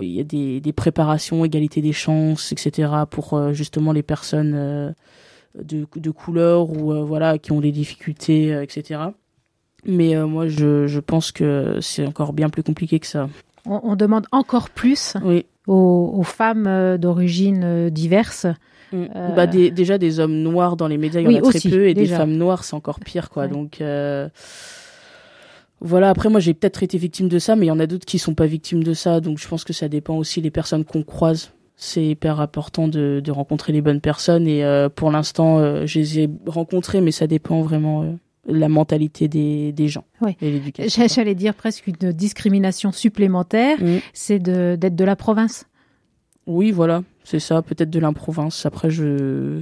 il 0.00 0.08
y 0.08 0.20
a 0.20 0.24
des, 0.24 0.60
des 0.60 0.72
préparations 0.72 1.44
égalité 1.44 1.82
des 1.82 1.92
chances 1.92 2.50
etc 2.50 2.88
pour 3.10 3.52
justement 3.52 3.92
les 3.92 4.02
personnes 4.02 4.94
de, 5.60 5.86
de 5.94 6.10
couleurs 6.10 6.70
ou 6.70 6.92
euh, 6.92 7.02
voilà 7.02 7.38
qui 7.38 7.52
ont 7.52 7.60
des 7.60 7.72
difficultés, 7.72 8.54
euh, 8.54 8.62
etc. 8.62 9.00
Mais 9.84 10.16
euh, 10.16 10.26
moi, 10.26 10.46
je, 10.48 10.86
je 10.86 11.00
pense 11.00 11.32
que 11.32 11.78
c'est 11.80 12.06
encore 12.06 12.32
bien 12.32 12.48
plus 12.48 12.62
compliqué 12.62 13.00
que 13.00 13.06
ça. 13.06 13.28
On, 13.64 13.94
demande 13.94 14.26
encore 14.32 14.70
plus 14.70 15.14
oui. 15.22 15.46
aux, 15.68 16.14
aux 16.16 16.22
femmes 16.24 16.96
d'origine 16.98 17.90
diverses. 17.90 18.46
Mm. 18.92 19.06
Bah, 19.36 19.46
des, 19.46 19.70
déjà 19.70 19.98
des 19.98 20.18
hommes 20.18 20.34
noirs 20.34 20.76
dans 20.76 20.88
les 20.88 20.98
médias, 20.98 21.20
il 21.20 21.30
y 21.30 21.38
en 21.38 21.44
a 21.44 21.50
très 21.50 21.70
peu, 21.70 21.86
et 21.86 21.94
des 21.94 22.06
femmes 22.06 22.32
noires, 22.32 22.64
c'est 22.64 22.74
encore 22.74 22.98
pire, 22.98 23.30
quoi. 23.30 23.46
Donc 23.46 23.80
voilà. 25.80 26.10
Après, 26.10 26.28
moi, 26.28 26.40
j'ai 26.40 26.54
peut-être 26.54 26.82
été 26.82 26.98
victime 26.98 27.28
de 27.28 27.38
ça, 27.38 27.54
mais 27.54 27.66
il 27.66 27.68
y 27.68 27.72
en 27.72 27.78
a 27.78 27.86
d'autres 27.86 28.04
qui 28.04 28.18
sont 28.18 28.34
pas 28.34 28.46
victimes 28.46 28.82
de 28.82 28.94
ça. 28.94 29.20
Donc, 29.20 29.38
je 29.38 29.46
pense 29.46 29.62
que 29.62 29.72
ça 29.72 29.88
dépend 29.88 30.16
aussi 30.16 30.42
des 30.42 30.50
personnes 30.50 30.84
qu'on 30.84 31.04
croise 31.04 31.52
c'est 31.76 32.04
hyper 32.04 32.40
important 32.40 32.88
de, 32.88 33.20
de, 33.24 33.30
rencontrer 33.32 33.72
les 33.72 33.80
bonnes 33.80 34.00
personnes 34.00 34.46
et 34.46 34.64
euh, 34.64 34.88
pour 34.88 35.10
l'instant 35.10 35.58
euh, 35.58 35.86
je 35.86 35.98
les 35.98 36.20
ai 36.20 36.30
rencontrées 36.46 37.00
mais 37.00 37.10
ça 37.10 37.26
dépend 37.26 37.62
vraiment 37.62 38.02
euh, 38.02 38.12
la 38.46 38.68
mentalité 38.68 39.28
des, 39.28 39.72
des 39.72 39.88
gens 39.88 40.04
oui. 40.20 40.36
et 40.40 40.50
l'éducation. 40.50 41.06
J'allais 41.08 41.34
dire 41.34 41.54
presque 41.54 41.86
une 41.86 42.12
discrimination 42.12 42.92
supplémentaire, 42.92 43.78
mm. 43.80 43.98
c'est 44.12 44.38
d'être 44.40 44.96
de 44.96 45.04
la 45.04 45.16
province. 45.16 45.66
Oui, 46.46 46.72
voilà, 46.72 47.04
c'est 47.22 47.38
ça, 47.38 47.62
peut-être 47.62 47.90
de 47.90 48.00
l'improvince. 48.00 48.66
Après, 48.66 48.90
je 48.90 49.60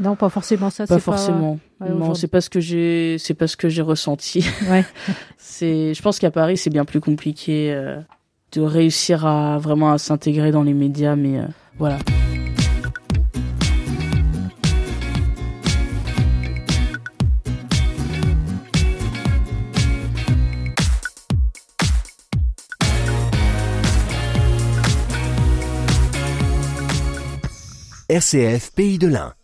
non, 0.00 0.16
pas 0.16 0.30
forcément 0.30 0.70
ça. 0.70 0.86
Pas 0.86 0.98
forcément. 0.98 1.58
non, 1.80 2.14
c'est 2.14 2.28
pas 2.28 2.40
ce 2.40 2.50
que 2.50 2.60
j'ai, 2.60 3.16
c'est 3.18 3.34
pas 3.34 3.46
ce 3.46 3.56
que 3.56 3.68
j'ai 3.68 3.82
ressenti. 3.82 4.44
Ouais. 4.68 4.84
c'est, 5.36 5.92
je 5.92 6.02
pense 6.02 6.18
qu'à 6.18 6.30
Paris, 6.30 6.56
c'est 6.56 6.70
bien 6.70 6.86
plus 6.86 7.00
compliqué 7.00 7.72
de 8.52 8.60
réussir 8.60 9.26
à 9.26 9.58
vraiment 9.58 9.92
à 9.92 9.98
s'intégrer 9.98 10.50
dans 10.50 10.62
les 10.62 10.74
médias, 10.74 11.16
mais 11.16 11.38
euh, 11.38 11.46
voilà. 11.78 11.98
RCF 28.10 28.72
Pays 28.74 28.98
de 28.98 29.06
l'Ain. 29.06 29.37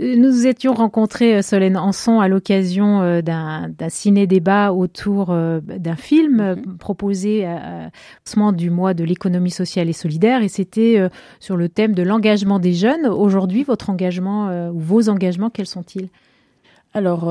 Nous 0.00 0.46
étions 0.46 0.72
rencontrés, 0.72 1.36
euh, 1.36 1.42
Solène 1.42 1.76
Anson, 1.76 2.20
à 2.20 2.28
l'occasion 2.28 3.02
euh, 3.02 3.20
d'un 3.20 3.68
ciné-débat 3.88 4.72
autour 4.72 5.30
euh, 5.30 5.60
d'un 5.60 5.96
film 5.96 6.54
mhm. 6.54 6.78
proposé 6.78 7.44
à, 7.44 7.90
à 8.36 8.52
du 8.52 8.70
mois 8.70 8.94
de 8.94 9.04
l'économie 9.04 9.50
sociale 9.50 9.90
et 9.90 9.92
solidaire, 9.92 10.42
et 10.42 10.48
c'était 10.48 11.08
sur 11.40 11.56
le 11.56 11.68
thème 11.68 11.94
de 11.94 12.02
l'engagement 12.02 12.58
des 12.58 12.72
jeunes. 12.72 13.06
Aujourd'hui, 13.06 13.64
votre 13.64 13.90
engagement 13.90 14.70
ou 14.70 14.78
vos 14.78 15.08
engagements, 15.08 15.50
quels 15.50 15.66
sont-ils? 15.66 16.08
Alors, 16.94 17.30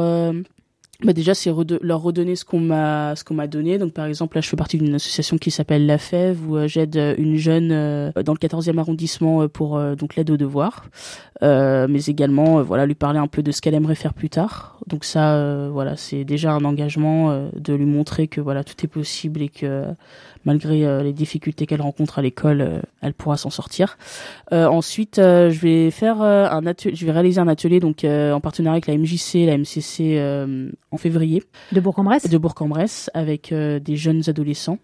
bah 1.02 1.14
déjà 1.14 1.34
c'est 1.34 1.50
leur 1.82 2.02
redonner 2.02 2.36
ce 2.36 2.44
qu'on 2.44 2.60
m'a 2.60 3.16
ce 3.16 3.24
qu'on 3.24 3.34
m'a 3.34 3.48
donné. 3.48 3.78
Donc 3.78 3.94
par 3.94 4.06
exemple 4.06 4.36
là 4.36 4.42
je 4.42 4.50
fais 4.50 4.58
partie 4.58 4.78
d'une 4.78 4.96
association 4.96 5.38
qui 5.38 5.50
s'appelle 5.50 5.86
La 5.86 5.98
Fève 5.98 6.38
où 6.46 6.58
euh, 6.58 6.68
j'aide 6.68 6.98
euh, 6.98 7.16
une 7.18 7.38
jeune 7.38 7.72
euh, 7.72 8.12
dans 8.26 8.34
le 8.34 8.38
14e 8.38 8.78
arrondissement 8.78 9.48
pour 9.48 9.80
donc 9.96 10.18
l'aide 10.18 10.30
aux 10.30 10.38
devoirs 10.38 10.90
mais 11.42 12.04
également 12.08 12.62
voilà 12.64 12.86
lui 12.86 12.96
parler 12.96 13.18
un 13.18 13.28
peu 13.28 13.42
de 13.42 13.52
ce 13.54 13.62
qu'elle 13.62 13.76
aimerait 13.76 13.96
faire 13.96 14.14
plus 14.14 14.30
tard. 14.30 14.78
Donc 14.88 15.06
ça 15.06 15.70
voilà 15.70 15.96
c'est 15.96 16.26
déjà 16.26 16.52
un 16.52 16.66
engagement 16.66 17.50
de 17.56 17.74
lui 17.74 17.86
montrer 17.86 18.28
que 18.28 18.42
voilà 18.42 18.66
tout 18.66 18.76
est 18.84 18.90
possible 18.90 19.42
et 19.42 19.50
que 19.50 19.86
malgré 20.46 20.86
euh, 20.86 21.04
les 21.04 21.14
difficultés 21.14 21.66
qu'elle 21.66 21.82
rencontre 21.82 22.20
à 22.20 22.22
l'école, 22.22 22.62
euh, 22.62 22.82
elle 23.02 23.14
pourra 23.14 23.38
s'en 23.38 23.50
sortir. 23.50 23.98
Euh, 24.52 24.68
ensuite, 24.68 25.16
je 25.18 25.60
vais 25.60 25.92
faire 25.92 26.22
un 26.22 26.66
atelier, 26.66 26.96
je 26.96 27.06
vais 27.06 27.12
réaliser 27.12 27.40
un 27.40 27.48
atelier 27.48 27.80
donc 27.80 28.04
en 28.04 28.40
partenariat 28.40 28.74
avec 28.74 28.88
la 28.88 28.98
MJC, 28.98 29.46
la 29.46 29.58
MCC 29.58 30.20
en 30.92 30.98
février. 30.98 31.44
De 31.72 31.80
Bourg-en-Bresse? 31.80 32.30
De 32.30 32.38
Bourg-en-Bresse 32.38 33.10
avec 33.14 33.54
des 33.54 33.96
jeunes 33.96 34.24
adolescents 34.28 34.80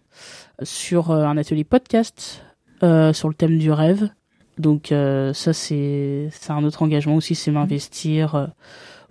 sur 0.64 1.12
un 1.12 1.38
atelier 1.38 1.64
podcast 1.64 2.44
sur 2.82 3.28
le 3.28 3.34
thème 3.34 3.58
du 3.58 3.72
rêve 3.72 4.10
Donc 4.58 4.88
ça 4.90 5.54
c'est 5.54 6.30
c'est 6.32 6.52
un 6.52 6.64
autre 6.64 6.84
engagement 6.84 7.16
aussi, 7.16 7.36
c'est 7.36 7.52
m'investir, 7.52 8.50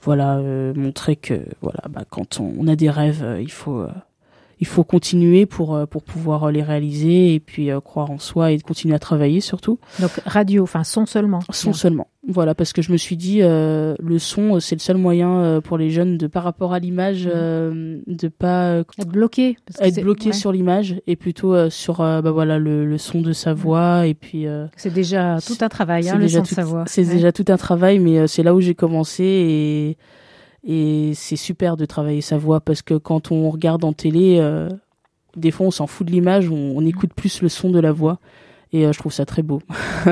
voilà, 0.02 0.40
montrer 0.74 1.16
que 1.16 1.40
voilà, 1.60 1.82
bah, 1.90 2.04
quand 2.08 2.40
on, 2.40 2.66
a 2.68 2.76
des 2.76 2.90
rêves, 2.90 3.38
il 3.40 3.52
faut 3.52 3.86
il 4.64 4.66
faut 4.66 4.82
continuer 4.82 5.44
pour 5.44 5.74
euh, 5.74 5.84
pour 5.84 6.02
pouvoir 6.02 6.50
les 6.50 6.62
réaliser 6.62 7.34
et 7.34 7.40
puis 7.40 7.70
euh, 7.70 7.80
croire 7.80 8.10
en 8.10 8.18
soi 8.18 8.50
et 8.50 8.58
continuer 8.58 8.94
à 8.94 8.98
travailler 8.98 9.42
surtout. 9.42 9.78
Donc 10.00 10.10
radio, 10.24 10.62
enfin 10.62 10.84
son 10.84 11.04
seulement. 11.04 11.40
Son 11.50 11.74
seulement. 11.74 12.08
Voilà 12.26 12.54
parce 12.54 12.72
que 12.72 12.80
je 12.80 12.90
me 12.90 12.96
suis 12.96 13.18
dit 13.18 13.40
euh, 13.42 13.94
le 14.00 14.18
son 14.18 14.58
c'est 14.60 14.74
le 14.74 14.80
seul 14.80 14.96
moyen 14.96 15.60
pour 15.62 15.76
les 15.76 15.90
jeunes 15.90 16.16
de 16.16 16.26
par 16.26 16.44
rapport 16.44 16.72
à 16.72 16.78
l'image 16.78 17.26
mmh. 17.26 17.30
de 18.06 18.28
pas 18.28 18.76
être 18.78 19.06
bloqué 19.06 19.58
être 19.80 20.00
bloqué 20.00 20.32
sur 20.32 20.50
l'image 20.50 20.96
et 21.06 21.16
plutôt 21.16 21.68
sur 21.68 21.98
bah 21.98 22.22
voilà 22.22 22.58
le, 22.58 22.86
le, 22.86 22.96
son 22.96 23.20
de 23.20 23.34
sa 23.34 23.52
mmh. 23.52 23.58
voix 23.58 24.06
et 24.06 24.14
puis 24.14 24.46
c'est 24.76 24.94
déjà 24.94 25.36
tout 25.46 25.58
un 25.60 25.68
travail 25.68 26.08
hein, 26.08 26.16
le 26.16 26.28
son 26.28 26.40
de 26.40 26.46
sa 26.46 26.64
voix. 26.64 26.84
C'est 26.86 27.04
déjà 27.04 27.30
tout 27.32 27.44
un 27.48 27.58
travail 27.58 27.98
mais 27.98 28.26
c'est 28.26 28.42
là 28.42 28.54
où 28.54 28.62
j'ai 28.62 28.74
commencé 28.74 29.24
et 29.24 29.98
et 30.66 31.12
c'est 31.14 31.36
super 31.36 31.76
de 31.76 31.84
travailler 31.84 32.20
sa 32.20 32.38
voix 32.38 32.60
parce 32.60 32.82
que 32.82 32.94
quand 32.94 33.30
on 33.30 33.50
regarde 33.50 33.84
en 33.84 33.92
télé, 33.92 34.38
euh, 34.40 34.68
des 35.36 35.50
fois 35.50 35.66
on 35.66 35.70
s'en 35.70 35.86
fout 35.86 36.06
de 36.06 36.12
l'image, 36.12 36.48
on, 36.48 36.76
on, 36.76 36.84
écoute 36.86 37.12
plus 37.14 37.42
le 37.42 37.48
son 37.48 37.70
de 37.70 37.78
la 37.78 37.92
voix. 37.92 38.18
Et 38.72 38.86
euh, 38.86 38.92
je 38.92 38.98
trouve 38.98 39.12
ça 39.12 39.24
très 39.24 39.42
beau. 39.42 39.60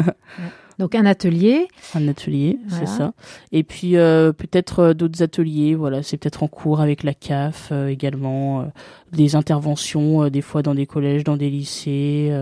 Donc 0.78 0.94
un 0.94 1.06
atelier. 1.06 1.68
Un 1.94 2.08
atelier, 2.08 2.58
c'est 2.68 2.86
ça. 2.86 3.12
Et 3.52 3.62
puis 3.62 3.96
euh, 3.96 4.32
peut-être 4.32 4.80
euh, 4.80 4.94
d'autres 4.94 5.22
ateliers. 5.22 5.74
Voilà, 5.74 6.02
c'est 6.02 6.16
peut-être 6.16 6.42
en 6.42 6.48
cours 6.48 6.80
avec 6.80 7.02
la 7.02 7.14
CAF 7.14 7.68
euh, 7.72 7.88
également. 7.88 8.66
des 9.12 9.36
interventions, 9.36 10.28
des 10.28 10.40
fois 10.40 10.62
dans 10.62 10.74
des 10.74 10.86
collèges, 10.86 11.24
dans 11.24 11.36
des 11.36 11.50
lycées. 11.50 12.32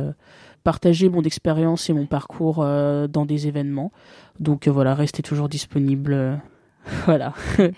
partager 0.62 1.08
mon 1.08 1.22
expérience 1.22 1.90
et 1.90 1.92
mon 1.92 2.06
parcours 2.06 2.64
dans 2.64 3.26
des 3.26 3.46
événements. 3.46 3.92
Donc 4.38 4.68
voilà, 4.68 4.94
rester 4.94 5.22
toujours 5.22 5.48
disponible 5.48 6.40
voilà. 7.06 7.34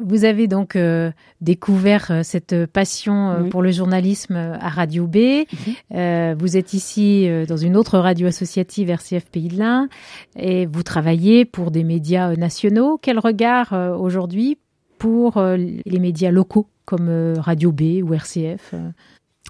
Vous 0.00 0.24
avez 0.24 0.46
donc 0.46 0.76
euh, 0.76 1.10
découvert 1.40 2.10
euh, 2.10 2.20
cette 2.22 2.66
passion 2.66 3.30
euh, 3.30 3.48
pour 3.48 3.62
le 3.62 3.72
journalisme 3.72 4.36
à 4.36 4.68
Radio 4.68 5.06
B. 5.06 5.44
Mhm. 5.90 6.34
vous 6.38 6.56
êtes 6.56 6.72
ici 6.72 7.28
dans 7.48 7.56
une 7.56 7.76
autre 7.76 7.98
radio 7.98 8.28
associative 8.28 8.90
RCF 8.90 9.26
Pays 9.26 9.48
de 9.48 9.58
l'Ain 9.58 9.88
et 10.36 10.66
vous 10.66 10.82
travaillez 10.82 11.44
pour 11.44 11.70
des 11.70 11.84
médias 11.84 12.34
nationaux. 12.36 12.98
Quel 13.00 13.18
regard 13.18 13.72
aujourd'hui 13.98 14.58
pour 14.98 15.40
les 15.40 15.98
médias 15.98 16.30
locaux 16.30 16.68
comme 16.84 17.34
Radio 17.38 17.72
B 17.72 18.02
ou 18.02 18.14
RCF 18.14 18.74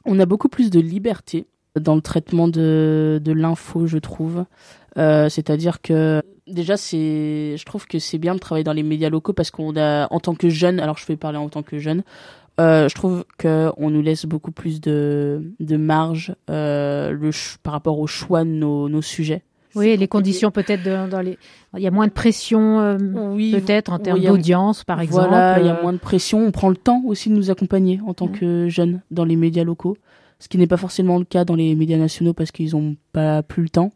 On 0.05 0.19
a 0.19 0.27
beaucoup 0.27 0.49
plus 0.49 0.71
de 0.71 0.81
liberté 0.81 1.47
dans 1.79 1.95
le 1.95 2.03
traitement 2.03 2.49
de, 2.49 3.21
de 3.23 3.33
l'info, 3.33 3.87
je 3.87 3.99
trouve. 3.99 4.45
C'est-à-dire 4.97 5.81
que 5.81 6.23
déjà 6.51 6.77
c'est 6.77 7.57
je 7.57 7.65
trouve 7.65 7.87
que 7.87 7.99
c'est 7.99 8.19
bien 8.19 8.35
de 8.35 8.41
travailler 8.41 8.65
dans 8.65 8.73
les 8.73 8.83
médias 8.83 9.11
locaux 9.11 9.33
parce 9.33 9.51
qu'on 9.51 9.77
a 9.77 10.13
en 10.13 10.21
tant 10.21 10.35
que 10.35 10.49
jeune 10.49 10.81
alors 10.81 10.99
je 10.99 11.07
vais 11.07 11.17
parler 11.17 11.39
en 11.39 11.49
tant 11.49 11.63
que 11.63 11.79
jeune 11.79 12.03
euh, 12.61 12.89
je 12.89 12.95
trouve 12.95 13.25
que 13.39 13.71
on 13.77 13.91
nous 13.91 14.03
laisse 14.03 14.27
beaucoup 14.27 14.51
plus 14.51 14.81
de 14.81 15.43
de 15.61 15.77
marge 15.77 16.35
euh, 16.51 17.13
le 17.13 17.31
par 17.63 17.73
rapport 17.73 17.99
au 18.01 18.07
choix 18.07 18.45
de 18.45 18.51
nos, 18.51 18.89
nos 18.89 19.03
sujets. 19.03 19.43
Oui 19.75 19.97
les 19.97 20.09
conditions 20.09 20.51
peut-être 20.51 20.83
dans 20.83 21.21
les 21.21 21.39
il 21.77 21.83
y 21.83 21.87
a 21.87 21.91
moins 21.91 22.07
de 22.07 22.13
pression 22.13 22.81
euh, 22.81 22.97
oui, 22.99 23.53
peut-être 23.53 23.93
en 23.93 23.99
termes 23.99 24.21
d'audience 24.21 24.83
par 24.83 25.01
exemple 25.01 25.29
voilà 25.29 25.61
il 25.61 25.67
y 25.67 25.69
a 25.69 25.81
moins 25.83 25.93
de 25.93 25.99
pression 25.99 26.41
on 26.45 26.51
prend 26.51 26.71
le 26.71 26.77
temps 26.77 27.03
aussi 27.05 27.29
de 27.29 27.35
nous 27.35 27.51
accompagner 27.51 28.01
en 28.07 28.15
tant 28.15 28.27
mmh. 28.27 28.33
que 28.33 28.69
jeunes 28.69 29.03
dans 29.11 29.27
les 29.27 29.37
médias 29.37 29.65
locaux 29.65 29.97
ce 30.39 30.49
qui 30.49 30.59
n'est 30.59 30.67
pas 30.67 30.77
forcément 30.77 31.19
le 31.19 31.25
cas 31.25 31.45
dans 31.45 31.57
les 31.57 31.75
médias 31.75 31.99
nationaux 31.99 32.33
parce 32.33 32.53
qu'ils 32.53 32.77
ont 32.77 32.97
pas 33.13 33.43
plus 33.43 33.63
le 33.63 33.69
temps 33.69 33.91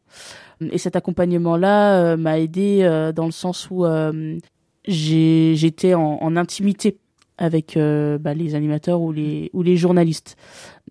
et 0.70 0.78
cet 0.78 0.96
accompagnement-là 0.96 1.96
euh, 1.96 2.16
m'a 2.16 2.38
aidé 2.38 2.81
euh, 2.83 3.12
dans 3.12 3.26
le 3.26 3.33
sens 3.33 3.68
où 3.70 3.85
euh, 3.85 4.38
j'étais 4.87 5.94
en, 5.94 6.37
intimité 6.37 6.98
avec 7.38 7.76
bah, 7.76 8.35
les 8.35 8.55
animateurs 8.55 9.00
ou 9.00 9.11
les 9.11 9.50
ou 9.52 9.62
les 9.62 9.76
journalistes. 9.76 10.37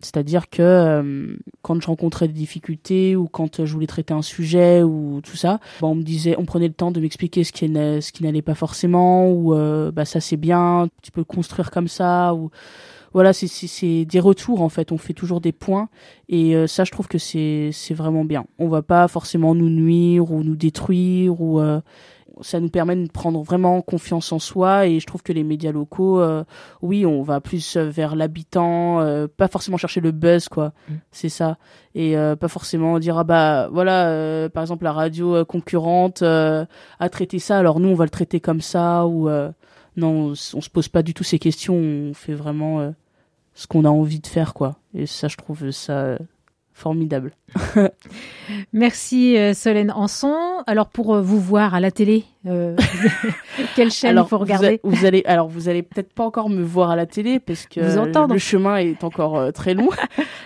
C'est-à-dire 0.02 0.50
que 0.50 1.38
quand 1.62 1.82
je 1.82 1.88
rencontrais 1.88 2.28
des 2.28 2.34
difficultés 2.34 3.16
ou 3.16 3.28
quand 3.28 3.64
je 3.64 3.72
voulais 3.72 3.88
traiter 3.88 4.14
un 4.14 4.22
sujet 4.22 4.84
ou 4.84 5.22
tout 5.24 5.38
ça, 5.38 5.60
bah, 5.80 5.88
on 5.88 5.96
me 5.96 6.04
disait, 6.04 6.36
on 6.38 6.46
prenait 6.46 6.68
le 6.68 6.74
temps 6.74 6.92
de 6.92 7.00
m'expliquer 7.00 7.44
ce 7.44 7.52
qui 7.54 7.70
n'allait 7.70 8.42
pas 8.42 8.56
forcément 8.56 9.32
ou 9.32 9.54
bah 9.94 10.04
ça 10.04 10.20
c'est 10.20 10.38
bien, 10.38 10.90
tu 11.02 11.12
peux 11.12 11.24
construire 11.24 11.72
comme 11.72 11.88
ça 11.88 12.34
ou 12.34 12.50
voilà, 13.14 13.34
c'est 13.34 14.06
des 14.06 14.20
retours 14.20 14.62
en 14.62 14.70
fait. 14.70 14.92
On 14.92 14.98
fait 14.98 15.14
toujours 15.14 15.42
des 15.42 15.52
points 15.52 15.90
et 16.30 16.56
euh, 16.56 16.68
ça, 16.68 16.84
je 16.84 16.92
trouve 16.92 17.08
que 17.08 17.18
c'est 17.18 17.72
vraiment 17.92 18.24
bien. 18.24 18.46
On 18.60 18.68
va 18.68 18.82
pas 18.82 19.08
forcément 19.08 19.54
nous 19.56 19.70
nuire 19.70 20.32
ou 20.32 20.44
nous 20.44 20.56
détruire 20.56 21.42
ou 21.42 21.60
euh, 21.60 21.82
ça 22.40 22.60
nous 22.60 22.70
permet 22.70 22.96
de 22.96 23.12
prendre 23.12 23.42
vraiment 23.44 23.82
confiance 23.82 24.32
en 24.32 24.40
soi 24.40 24.88
et 24.88 25.00
je 25.00 25.06
trouve 25.06 25.22
que 25.22 25.34
les 25.34 25.44
médias 25.44 25.74
locaux, 25.74 26.22
euh, 26.22 26.44
oui, 26.82 27.06
on 27.06 27.22
va 27.22 27.42
plus 27.42 27.76
vers 27.76 28.16
l'habitant, 28.16 29.06
pas 29.38 29.50
forcément 29.50 29.78
chercher 29.78 30.00
le 30.00 30.12
buzz 30.12 30.48
quoi. 30.48 30.72
Mm. 30.90 30.94
C'est 31.12 31.30
ça 31.30 31.58
et 31.94 32.16
pas 32.40 32.48
forcément 32.48 32.98
dire 33.00 33.18
ah 33.18 33.26
bah 33.26 33.68
voilà, 33.72 34.50
par 34.50 34.64
exemple 34.64 34.86
la 34.86 34.94
radio 34.94 35.44
concurrente 35.44 36.24
a 36.24 37.10
traité 37.12 37.38
ça, 37.38 37.60
alors 37.60 37.82
nous 37.82 37.90
on 37.90 37.96
va 37.96 38.06
le 38.06 38.10
traiter 38.10 38.40
comme 38.40 38.62
ça 38.62 39.06
ou 39.06 39.30
non, 39.98 40.30
on, 40.30 40.36
se 40.36 40.70
pose 40.70 40.88
pas 40.88 41.04
du 41.04 41.14
tout 41.14 41.24
ces 41.24 41.40
questions. 41.40 41.76
On 41.76 42.14
fait 42.14 42.34
vraiment 42.34 42.94
ce 43.54 43.68
qu'on 43.68 43.86
a 43.86 43.90
envie 43.90 44.20
de 44.20 44.28
faire, 44.28 44.54
quoi. 44.54 44.76
Et 44.94 45.06
ça, 45.06 45.28
je 45.28 45.38
trouve 45.38 45.72
ça 45.72 46.00
euh, 46.00 46.18
formidable. 46.74 47.34
Merci 48.74 49.38
euh, 49.38 49.54
Solène 49.54 49.92
Anson. 49.92 50.36
Alors 50.68 50.88
pour 50.88 51.16
euh, 51.16 51.22
vous 51.22 51.40
voir 51.40 51.74
à 51.74 51.80
la 51.80 51.92
télé, 51.92 52.26
quelle 53.76 53.92
chaîne 53.92 54.18
il 54.18 54.28
faut 54.28 54.38
regarder 54.38 54.80
vous, 54.84 55.06
allez, 55.06 55.24
alors 55.26 55.48
vous 55.48 55.70
allez 55.70 55.84
peut-être 55.84 56.14
pas 56.14 56.24
encore 56.24 56.50
me 56.50 56.64
voir 56.64 56.92
à 56.92 56.96
la 56.96 57.06
télé 57.06 57.40
parce 57.40 57.66
que 57.66 57.80
le 57.80 58.38
chemin 58.38 58.78
est 58.78 59.04
encore 59.04 59.52
très 59.54 59.74
long, 59.74 59.90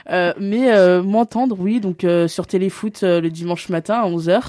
mais 0.39 1.01
m'entendre, 1.01 1.57
oui. 1.59 1.79
Donc 1.79 2.05
sur 2.27 2.47
Téléfoot 2.47 3.01
le 3.03 3.29
dimanche 3.29 3.69
matin 3.69 3.95
à 3.95 4.05
11 4.07 4.29
h 4.29 4.41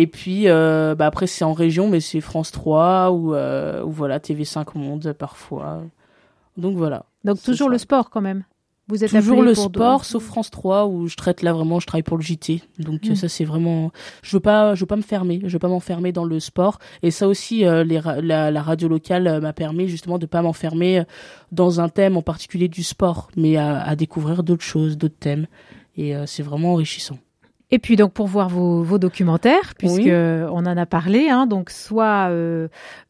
et 0.00 0.06
puis 0.06 0.46
bah, 0.46 1.06
après 1.06 1.26
c'est 1.26 1.44
en 1.44 1.52
région, 1.52 1.88
mais 1.88 2.00
c'est 2.00 2.20
France 2.20 2.52
3 2.52 3.10
ou, 3.10 3.34
ou 3.34 3.90
voilà 3.90 4.18
TV5 4.18 4.78
Monde 4.78 5.14
parfois. 5.18 5.82
Donc 6.56 6.76
voilà. 6.76 7.04
Donc 7.24 7.42
toujours 7.42 7.68
le 7.68 7.78
sport 7.78 8.10
quand 8.10 8.20
même. 8.20 8.44
Vous 8.88 9.04
êtes 9.04 9.10
toujours 9.10 9.42
le 9.42 9.54
sport, 9.54 10.04
sauf 10.06 10.24
France 10.24 10.50
3 10.50 10.86
où 10.86 11.08
je 11.08 11.16
traite 11.16 11.42
là 11.42 11.52
vraiment, 11.52 11.78
je 11.78 11.86
travaille 11.86 12.02
pour 12.02 12.16
le 12.16 12.22
JT. 12.22 12.62
Donc 12.78 13.04
hmm. 13.04 13.14
ça 13.14 13.28
c'est 13.28 13.44
vraiment, 13.44 13.92
je 14.22 14.34
veux 14.34 14.40
pas, 14.40 14.74
je 14.74 14.80
veux 14.80 14.86
pas 14.86 14.96
me 14.96 15.02
fermer, 15.02 15.40
je 15.44 15.52
veux 15.52 15.58
pas 15.58 15.68
m'enfermer 15.68 16.10
dans 16.10 16.24
le 16.24 16.40
sport. 16.40 16.78
Et 17.02 17.10
ça 17.10 17.28
aussi, 17.28 17.66
euh, 17.66 17.84
les 17.84 18.00
la, 18.22 18.62
radio 18.62 18.88
locale 18.88 19.26
euh, 19.26 19.40
m'a 19.40 19.52
permis 19.52 19.88
justement 19.88 20.18
de 20.18 20.24
pas 20.24 20.40
m'enfermer 20.40 21.00
euh, 21.00 21.04
dans 21.52 21.80
un 21.80 21.90
thème 21.90 22.16
en 22.16 22.22
particulier 22.22 22.68
du 22.68 22.82
sport, 22.82 23.28
mais 23.36 23.58
à, 23.58 23.94
découvrir 23.94 24.42
d'autres 24.42 24.64
choses, 24.64 24.96
d'autres 24.96 25.18
thèmes. 25.18 25.46
Et 25.96 26.14
c'est 26.26 26.44
vraiment 26.44 26.74
enrichissant. 26.74 27.18
Et 27.70 27.78
puis 27.78 27.96
donc 27.96 28.12
pour 28.12 28.26
voir 28.26 28.48
vos, 28.48 28.82
vos 28.82 28.98
documentaires, 28.98 29.74
puisque 29.76 30.08
on 30.08 30.64
en 30.66 30.76
a 30.76 30.86
parlé, 30.86 31.28
hein, 31.28 31.46
donc 31.46 31.70
soit 31.70 32.30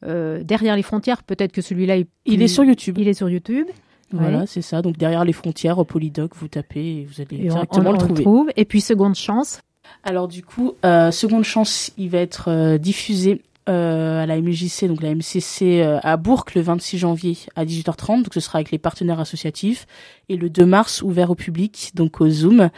derrière 0.02 0.74
les 0.74 0.82
frontières, 0.82 1.22
peut-être 1.22 1.52
que 1.52 1.62
celui-là 1.62 1.96
il 2.24 2.42
est 2.42 2.48
sur 2.48 2.64
YouTube. 2.64 2.98
Il 2.98 3.08
est 3.08 3.14
sur 3.14 3.28
YouTube. 3.28 3.68
Voilà, 4.12 4.46
c'est 4.46 4.62
ça. 4.62 4.82
Donc 4.82 4.96
derrière 4.96 5.24
les 5.24 5.32
frontières, 5.32 5.78
au 5.78 5.84
Polydoc, 5.84 6.34
vous 6.36 6.48
tapez 6.48 7.00
et 7.00 7.04
vous 7.04 7.20
allez 7.20 7.48
directement 7.48 7.92
le 7.92 7.98
trouver. 7.98 8.22
Trouve. 8.22 8.50
Et 8.56 8.64
puis 8.64 8.80
Seconde 8.80 9.14
Chance. 9.14 9.60
Alors 10.04 10.28
du 10.28 10.42
coup, 10.42 10.74
euh, 10.84 11.10
Seconde 11.10 11.44
Chance, 11.44 11.92
il 11.98 12.10
va 12.10 12.18
être 12.18 12.50
euh, 12.50 12.78
diffusé 12.78 13.42
euh, 13.68 14.22
à 14.22 14.26
la 14.26 14.40
MJC, 14.40 14.86
donc 14.86 15.02
la 15.02 15.14
MCC 15.14 15.82
euh, 15.82 15.98
à 16.02 16.16
Bourg 16.16 16.46
le 16.54 16.62
26 16.62 16.98
janvier 16.98 17.36
à 17.54 17.64
18h30. 17.64 18.22
Donc 18.22 18.34
ce 18.34 18.40
sera 18.40 18.58
avec 18.58 18.70
les 18.70 18.78
partenaires 18.78 19.20
associatifs 19.20 19.86
et 20.28 20.36
le 20.36 20.48
2 20.48 20.64
mars 20.64 21.02
ouvert 21.02 21.30
au 21.30 21.34
public, 21.34 21.90
donc 21.94 22.20
au 22.20 22.30
Zoom. 22.30 22.70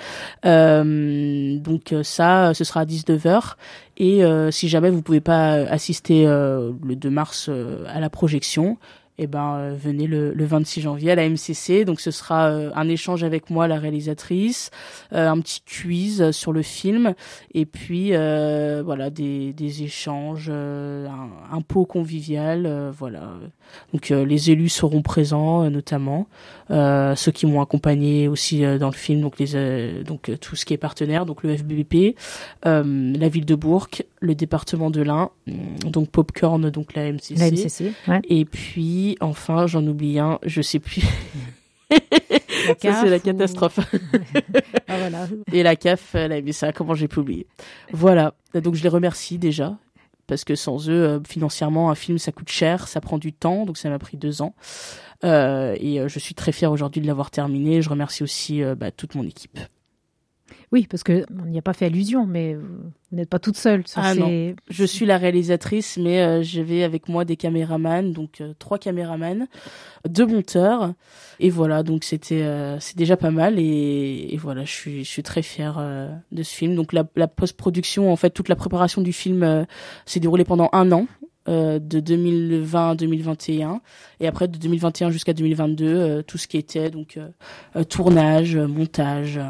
Euh, 0.45 1.59
donc 1.59 1.95
ça, 2.03 2.55
ce 2.55 2.65
sera 2.65 2.81
à 2.81 2.85
19h. 2.85 3.55
Et 3.99 4.23
si 4.51 4.69
jamais 4.71 4.89
vous 4.89 5.03
pouvez 5.03 5.21
pas 5.21 5.53
assister 5.53 6.25
le 6.25 6.95
2 6.95 7.11
mars 7.11 7.51
à 7.87 8.01
la 8.01 8.09
projection, 8.09 8.79
eh 9.19 9.27
ben 9.27 9.57
euh, 9.57 9.77
venez 9.79 10.07
le, 10.07 10.33
le, 10.33 10.45
26 10.47 10.81
janvier 10.81 11.11
à 11.11 11.15
la 11.15 11.29
MCC. 11.29 11.85
Donc 11.85 12.01
ce 12.01 12.11
sera 12.11 12.47
euh, 12.47 12.71
un 12.75 12.89
échange 12.89 13.23
avec 13.23 13.51
moi, 13.51 13.69
la 13.69 13.79
réalisatrice, 13.79 14.71
euh, 15.13 15.29
un 15.29 15.39
petit 15.41 15.61
quiz 15.61 16.31
sur 16.31 16.53
le 16.53 16.63
film, 16.63 17.15
et 17.53 17.67
puis 17.67 18.11
voilà 18.11 19.11
des, 19.11 19.53
des 19.53 19.83
échanges, 19.83 20.49
un, 20.51 21.29
un, 21.53 21.61
pot 21.61 21.85
convivial, 21.85 22.91
voilà. 22.97 23.35
Donc 23.93 24.09
les 24.09 24.51
élus 24.51 24.69
seront 24.69 25.03
présents 25.03 25.69
notamment, 25.71 26.27
ceux 26.71 27.33
qui 27.33 27.47
m'ont 27.47 27.61
accompagné 27.61 28.27
aussi 28.27 28.63
dans 28.79 28.89
le 28.89 28.95
film, 28.95 29.21
donc 29.21 29.39
les 29.39 30.03
donc 30.03 30.31
tout 30.41 30.57
ce 30.57 30.65
qui 30.65 30.75
est 30.75 30.79
partenaire, 30.79 31.27
donc 31.27 31.43
le 31.43 31.57
FBP, 31.57 32.17
la 32.65 33.29
ville 33.29 33.45
de 33.45 33.55
Bourg, 33.55 33.89
le 34.21 34.35
département 34.35 34.91
de 34.91 35.03
l'Ain, 35.03 35.31
donc 35.85 36.11
Popcorn, 36.11 36.71
donc 36.71 36.95
la 36.95 37.13
MCC, 37.13 37.35
la 37.37 37.51
MCC 37.51 37.93
ouais. 38.09 38.21
et 38.29 38.45
puis 38.45 39.10
enfin, 39.21 39.67
j'en 39.67 39.87
oublie 39.87 40.19
un, 40.19 40.39
je 40.45 40.63
sais 40.63 40.79
plus. 40.79 41.03
Ça, 42.81 43.01
c'est 43.01 43.11
la 43.11 43.19
catastrophe. 43.19 43.81
Ah, 44.93 44.99
voilà. 44.99 45.29
Et 45.53 45.63
la 45.63 45.77
CAF, 45.77 46.17
elle 46.17 46.33
a 46.33 46.39
aimé 46.39 46.51
ça, 46.51 46.73
comment 46.73 46.95
j'ai 46.95 47.07
pu 47.07 47.21
oublier? 47.21 47.47
Voilà. 47.93 48.35
Donc 48.55 48.75
je 48.75 48.83
les 48.83 48.89
remercie 48.89 49.39
déjà 49.39 49.79
parce 50.27 50.45
que 50.45 50.57
sans 50.57 50.89
eux, 50.89 51.03
euh, 51.05 51.21
financièrement, 51.29 51.91
un 51.91 51.95
film, 51.95 52.19
ça 52.19 52.33
coûte 52.33 52.49
cher, 52.49 52.89
ça 52.89 53.01
prend 53.01 53.19
du 53.19 53.33
temps, 53.33 53.67
donc 53.67 53.77
ça 53.77 53.89
m'a 53.89 54.01
pris 54.01 54.17
deux 54.17 54.43
ans. 54.43 54.55
Euh, 55.23 55.77
et 55.79 56.01
euh, 56.01 56.09
je 56.09 56.19
suis 56.19 56.35
très 56.35 56.51
fière 56.51 56.73
aujourd'hui 56.73 57.01
de 57.01 57.07
l'avoir 57.07 57.31
terminé. 57.31 57.83
Je 57.83 57.89
remercie 57.89 58.25
aussi 58.25 58.63
bah, 58.77 58.91
toute 58.91 59.15
mon 59.15 59.25
équipe. 59.25 59.61
Oui, 60.73 60.87
parce 60.89 61.03
que 61.03 61.25
on 61.43 61.47
n'y 61.47 61.59
a 61.59 61.63
pas 61.63 61.73
fait 61.73 61.87
allusion, 61.87 62.27
mais 62.27 62.55
vous 62.55 62.93
n'êtes 63.11 63.29
pas 63.29 63.41
toute 63.41 63.57
seule. 63.57 63.83
ah 63.97 64.15
non, 64.15 64.55
je 64.69 64.85
suis 64.85 65.05
la 65.05 65.19
réalisatrice, 65.19 65.99
mais 66.01 66.23
euh, 66.23 66.43
j'avais 66.45 66.85
avec 66.85 67.09
moi 67.09 67.25
des 67.25 67.37
caméramans, 67.37 68.13
donc 68.13 68.41
euh, 68.41 68.55
trois 68.57 68.79
caméramans, 68.79 69.49
deux 70.09 70.27
monteurs, 70.27 70.95
et 71.41 71.51
voilà, 71.51 71.83
donc 71.83 72.05
c'était 72.05 72.43
euh, 72.43 72.79
c'est 72.79 72.97
déjà 72.97 73.17
pas 73.17 73.33
mal, 73.33 73.59
et, 73.59 74.39
voilà, 74.41 74.65
je 74.65 74.71
suis 74.71 75.05
je 75.05 75.11
suis 75.11 75.25
très 75.25 75.43
fière 75.43 75.85
de 76.31 76.43
ce 76.45 76.55
film. 76.55 76.77
Donc 76.77 76.93
la, 76.93 77.05
la 77.17 77.27
post-production, 77.27 78.13
en 78.13 78.17
fait, 78.17 78.31
toute 78.31 78.49
la 78.49 78.57
préparation 78.57 79.03
du 79.03 79.13
film 79.13 79.67
s'est 80.07 80.21
déroulée 80.21 80.45
pendant 80.45 80.69
un 80.73 80.93
an. 80.93 81.07
de 81.49 82.01
2020 82.01 82.91
à 82.91 82.95
2021 82.95 83.81
et 84.21 84.29
après 84.29 84.47
de 84.47 84.57
2021 84.57 85.11
jusqu'à 85.11 85.33
2022 85.33 86.23
tout 86.23 86.39
ce 86.39 86.47
qui 86.47 86.59
était 86.59 86.91
donc 86.91 87.19
tournage 87.89 88.57
montage 88.57 89.41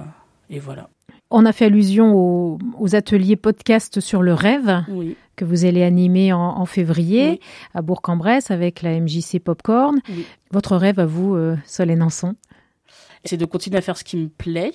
et 0.48 0.61
voilà 0.61 0.88
on 1.31 1.47
a 1.47 1.53
fait 1.53 1.66
allusion 1.66 2.59
aux, 2.79 2.95
ateliers 2.95 3.37
podcast 3.37 4.01
sur 4.01 4.23
le 4.23 4.35
rêve 4.35 4.85
que 5.37 5.45
vous 5.45 5.64
allez 5.64 5.83
animer 5.83 6.33
en, 6.33 6.66
février 6.66 7.40
à 7.73 7.83
Bourg-en-Bresse 7.83 8.51
avec 8.51 8.83
la 8.83 8.99
MJC 9.01 9.38
Popcorn. 9.43 10.01
Votre 10.51 10.77
rêve 10.77 10.99
à 10.99 11.07
vous, 11.07 11.35
euh, 11.35 11.57
Solène 11.64 12.03
Anson 12.03 12.35
C'est 13.25 13.37
de 13.37 13.45
continuer 13.45 13.79
à 13.79 13.81
faire 13.81 13.97
ce 13.97 14.05
qui 14.05 14.16
me 14.16 14.29
plaît 14.29 14.73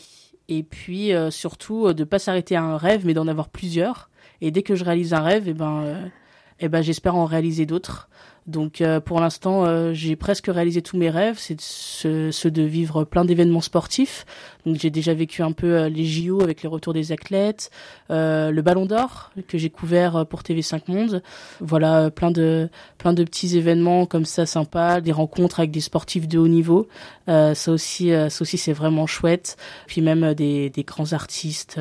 et 0.48 0.64
puis 0.64 1.14
euh, 1.14 1.30
surtout 1.30 1.88
euh, 1.88 1.94
de 1.94 2.04
pas 2.04 2.20
s'arrêter 2.20 2.56
à 2.56 2.64
un 2.64 2.78
rêve 2.78 3.06
mais 3.06 3.14
d'en 3.14 3.28
avoir 3.28 3.50
plusieurs. 3.50 4.10
Et 4.42 4.52
dès 4.52 4.64
que 4.64 4.76
je 4.76 4.86
réalise 4.86 5.14
un 5.14 5.22
rêve, 5.22 5.48
et 5.48 5.52
eh 5.52 5.54
ben, 5.54 6.12
eh 6.60 6.70
ben 6.70 6.82
j'espère 6.82 7.16
en 7.16 7.26
réaliser 7.26 7.66
d'autres. 7.66 8.10
Donc 8.48 8.82
euh, 8.82 9.00
pour 9.00 9.20
l'instant, 9.20 9.66
euh, 9.66 9.92
j'ai 9.94 10.16
presque 10.16 10.48
réalisé 10.48 10.84
tous 10.84 10.98
mes 10.98 11.10
rêves, 11.10 11.38
c'est 11.40 11.60
ceux 11.60 12.52
de 12.52 12.62
vivre 12.62 13.04
plein 13.04 13.26
d'événements 13.26 13.62
sportifs. 13.62 14.26
Donc 14.68 14.76
j'ai 14.76 14.92
déjà 14.92 15.16
vécu 15.16 15.42
un 15.42 15.52
peu 15.52 15.76
euh, 15.76 15.90
les 15.90 16.06
JO 16.06 16.44
avec 16.44 16.62
les 16.62 16.70
retours 16.70 16.94
des 16.94 17.12
athlètes, 17.12 17.72
le 18.10 18.62
Ballon 18.62 18.86
d'Or 18.86 19.32
que 19.48 19.58
j'ai 19.58 19.72
couvert 19.72 20.28
pour 20.28 20.42
TV5 20.42 20.82
Monde. 20.88 21.24
Voilà, 21.60 22.12
plein 22.12 22.30
de 22.30 22.70
plein 23.00 23.14
de 23.14 23.24
petits 23.24 23.58
événements 23.58 24.06
comme 24.06 24.26
ça 24.26 24.46
sympas, 24.46 25.02
des 25.02 25.12
rencontres 25.12 25.60
avec 25.60 25.72
des 25.72 25.82
sportifs 25.82 26.28
de 26.28 26.38
haut 26.38 26.48
niveau. 26.48 26.88
ça 27.28 27.72
aussi, 27.72 28.10
ça 28.10 28.42
aussi 28.42 28.58
c'est 28.58 28.74
vraiment 28.74 29.08
chouette. 29.08 29.58
Puis 29.88 30.02
même 30.02 30.36
des, 30.36 30.72
grands 30.86 31.14
artistes. 31.14 31.80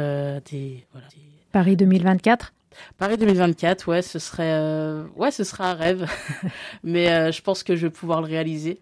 Paris 1.53 1.77
2024 1.77 2.53
Paris 2.99 3.17
2024, 3.17 3.89
ouais, 3.89 4.03
ce 4.03 4.19
serait, 4.19 4.55
euh, 4.55 5.05
ouais, 5.17 5.31
ce 5.31 5.45
serait 5.45 5.65
un 5.65 5.75
rêve, 5.75 6.07
mais 6.85 7.11
euh, 7.11 7.33
je 7.33 7.43
pense 7.43 7.63
que 7.63 7.77
je 7.77 7.87
vais 7.87 7.91
pouvoir 7.91 8.21
le 8.21 8.27
réaliser. 8.27 8.81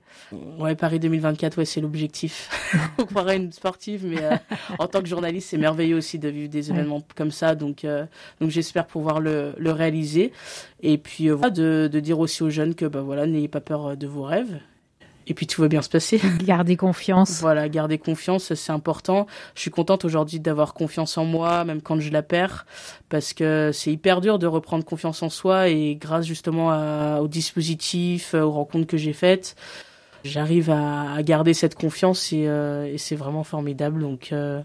Ouais, 0.59 0.75
Paris 0.75 0.99
2024, 0.99 1.59
ouais, 1.59 1.65
c'est 1.65 1.81
l'objectif. 1.81 2.51
On 2.99 3.05
croirait 3.05 3.37
une 3.37 3.53
sportive, 3.53 4.07
mais 4.07 4.23
euh, 4.23 4.37
en 4.79 4.87
tant 4.87 5.01
que 5.01 5.09
journaliste, 5.09 5.51
c'est 5.51 5.59
merveilleux 5.59 5.97
aussi 5.97 6.19
de 6.19 6.29
vivre 6.29 6.49
des 6.49 6.71
événements 6.71 7.03
comme 7.15 7.31
ça, 7.31 7.55
donc, 7.55 7.87
donc 8.41 8.51
j'espère 8.51 8.87
pouvoir 8.87 9.21
le, 9.21 9.55
le 9.57 9.71
réaliser. 9.73 10.33
Et 10.81 10.99
puis 10.99 11.27
de, 11.27 11.89
de 11.93 12.01
dire 12.01 12.19
aussi 12.19 12.43
aux 12.43 12.51
jeunes 12.51 12.75
que, 12.75 12.87
bah 12.87 13.03
voilà, 13.03 13.27
n'ayez 13.27 13.49
pas 13.49 13.61
peur 13.61 13.97
de 13.97 14.07
vos 14.07 14.23
rêves 14.23 14.61
et 15.27 15.35
puis 15.35 15.47
tout 15.47 15.61
va 15.61 15.69
bien 15.69 15.83
se 15.83 15.89
passer. 15.89 16.21
Garder 16.45 16.77
confiance. 16.77 17.41
voilà, 17.41 17.69
garder 17.69 17.99
confiance, 17.99 18.55
c'est 18.55 18.73
important. 18.73 19.27
Je 19.55 19.61
suis 19.61 19.71
contente 19.71 20.05
aujourd'hui 20.05 20.41
d'avoir 20.41 20.75
confiance 20.75 21.19
en 21.19 21.25
moi, 21.25 21.65
même 21.65 21.83
quand 21.83 22.01
je 22.01 22.11
la 22.11 22.23
perds, 22.23 22.67
parce 23.09 23.33
que 23.33 23.71
c'est 23.73 23.93
hyper 23.93 24.21
dur 24.21 24.39
de 24.39 24.47
reprendre 24.47 24.85
confiance 24.85 25.23
en 25.23 25.31
soi 25.31 25.69
et 25.69 25.97
grâce 25.97 26.27
justement 26.27 27.19
au 27.21 27.29
dispositif, 27.29 28.35
aux 28.35 28.51
rencontres 28.51 28.87
que 28.87 28.97
j'ai 28.97 29.13
faites, 29.13 29.57
j'arrive 30.25 30.71
à, 30.71 31.23
garder 31.23 31.55
cette 31.55 31.75
confiance 31.75 32.33
et, 32.33 32.47
euh, 32.47 32.97
c'est 32.99 33.17
vraiment 33.17 33.45
formidable. 33.45 34.01
Donc 34.01 34.31
euh, 34.33 34.61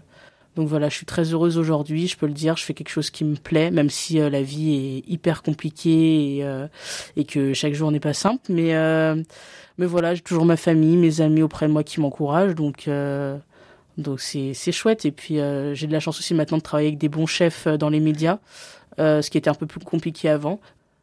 donc 0.58 0.68
voilà, 0.68 0.90
je 0.90 0.96
suis 0.96 1.06
très 1.06 1.32
heureuse 1.32 1.56
aujourd'hui, 1.56 2.06
je 2.06 2.18
peux 2.18 2.26
le 2.26 2.34
dire, 2.34 2.58
je 2.58 2.64
fais 2.64 2.74
quelque 2.74 2.90
chose 2.90 3.08
qui 3.08 3.24
me 3.24 3.36
plaît, 3.36 3.70
même 3.70 3.88
si 3.88 4.20
euh, 4.20 4.28
la 4.28 4.42
vie 4.42 4.74
est 4.74 5.10
hyper 5.10 5.42
compliquée 5.42 6.38
et, 6.38 6.46
et 7.16 7.24
que 7.24 7.54
chaque 7.54 7.72
jour 7.72 7.90
n'est 7.90 8.00
pas 8.00 8.12
simple, 8.12 8.42
mais 8.50 8.74
mais 9.78 9.86
voilà, 9.86 10.14
j'ai 10.14 10.22
toujours 10.22 10.44
ma 10.44 10.56
famille, 10.56 10.96
mes 10.96 11.20
amis 11.20 11.42
auprès 11.42 11.68
de 11.68 11.72
moi 11.72 11.84
qui 11.84 12.00
m'encouragent, 12.00 12.56
donc 12.56 12.88
euh, 12.88 13.38
donc 13.96 14.20
c'est 14.20 14.52
c'est 14.52 14.72
chouette. 14.72 15.04
Et 15.04 15.12
puis 15.12 15.38
euh, 15.38 15.74
j'ai 15.74 15.86
de 15.86 15.92
la 15.92 16.00
chance 16.00 16.18
aussi 16.18 16.34
maintenant 16.34 16.58
de 16.58 16.62
travailler 16.62 16.88
avec 16.88 16.98
des 16.98 17.08
bons 17.08 17.26
chefs 17.26 17.66
euh, 17.66 17.76
dans 17.76 17.88
les 17.88 18.00
médias, 18.00 18.38
ce 18.98 19.30
qui 19.30 19.38
était 19.38 19.50
un 19.50 19.54
peu 19.54 19.66
plus 19.66 19.80
compliqué 19.80 20.28
avant. 20.28 20.60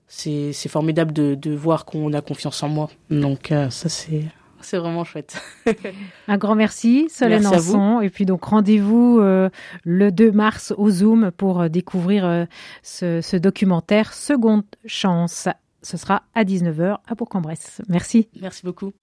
C'est 0.08 0.52
c'est 0.52 0.70
formidable 0.70 1.13
de 1.13 1.36
de 1.36 1.56
voir 1.56 1.86
qu'on 1.86 2.12
a 2.13 2.22
confiance 2.22 2.62
en 2.62 2.70
moi. 2.70 2.89
Donc 3.10 3.48
ça 3.70 3.89
c'est 3.89 4.26
c'est 4.62 4.78
vraiment 4.78 5.04
chouette. 5.04 5.41
Un 6.28 6.38
grand 6.38 6.56
merci, 6.56 7.08
Solène 7.10 7.48
merci 7.50 7.76
Et 8.04 8.10
puis 8.10 8.26
donc 8.26 8.44
rendez-vous 8.44 9.20
le 9.20 10.10
2 10.12 10.32
mars 10.32 10.74
au 10.78 10.89
Zoom 10.89 11.32
pour 11.32 11.70
découvrir 11.70 12.48
ce, 12.82 13.22
ce, 13.22 13.38
documentaire 13.38 14.13
Seconde 14.13 14.63
Chance. 14.86 15.48
Ce 15.82 15.98
sera 15.98 16.24
à 16.34 16.44
19h 16.44 16.98
à 17.08 17.15
Bourg-en-Bresse. 17.15 17.82
Merci. 17.88 18.28
Merci 18.41 18.63
beaucoup. 18.63 18.94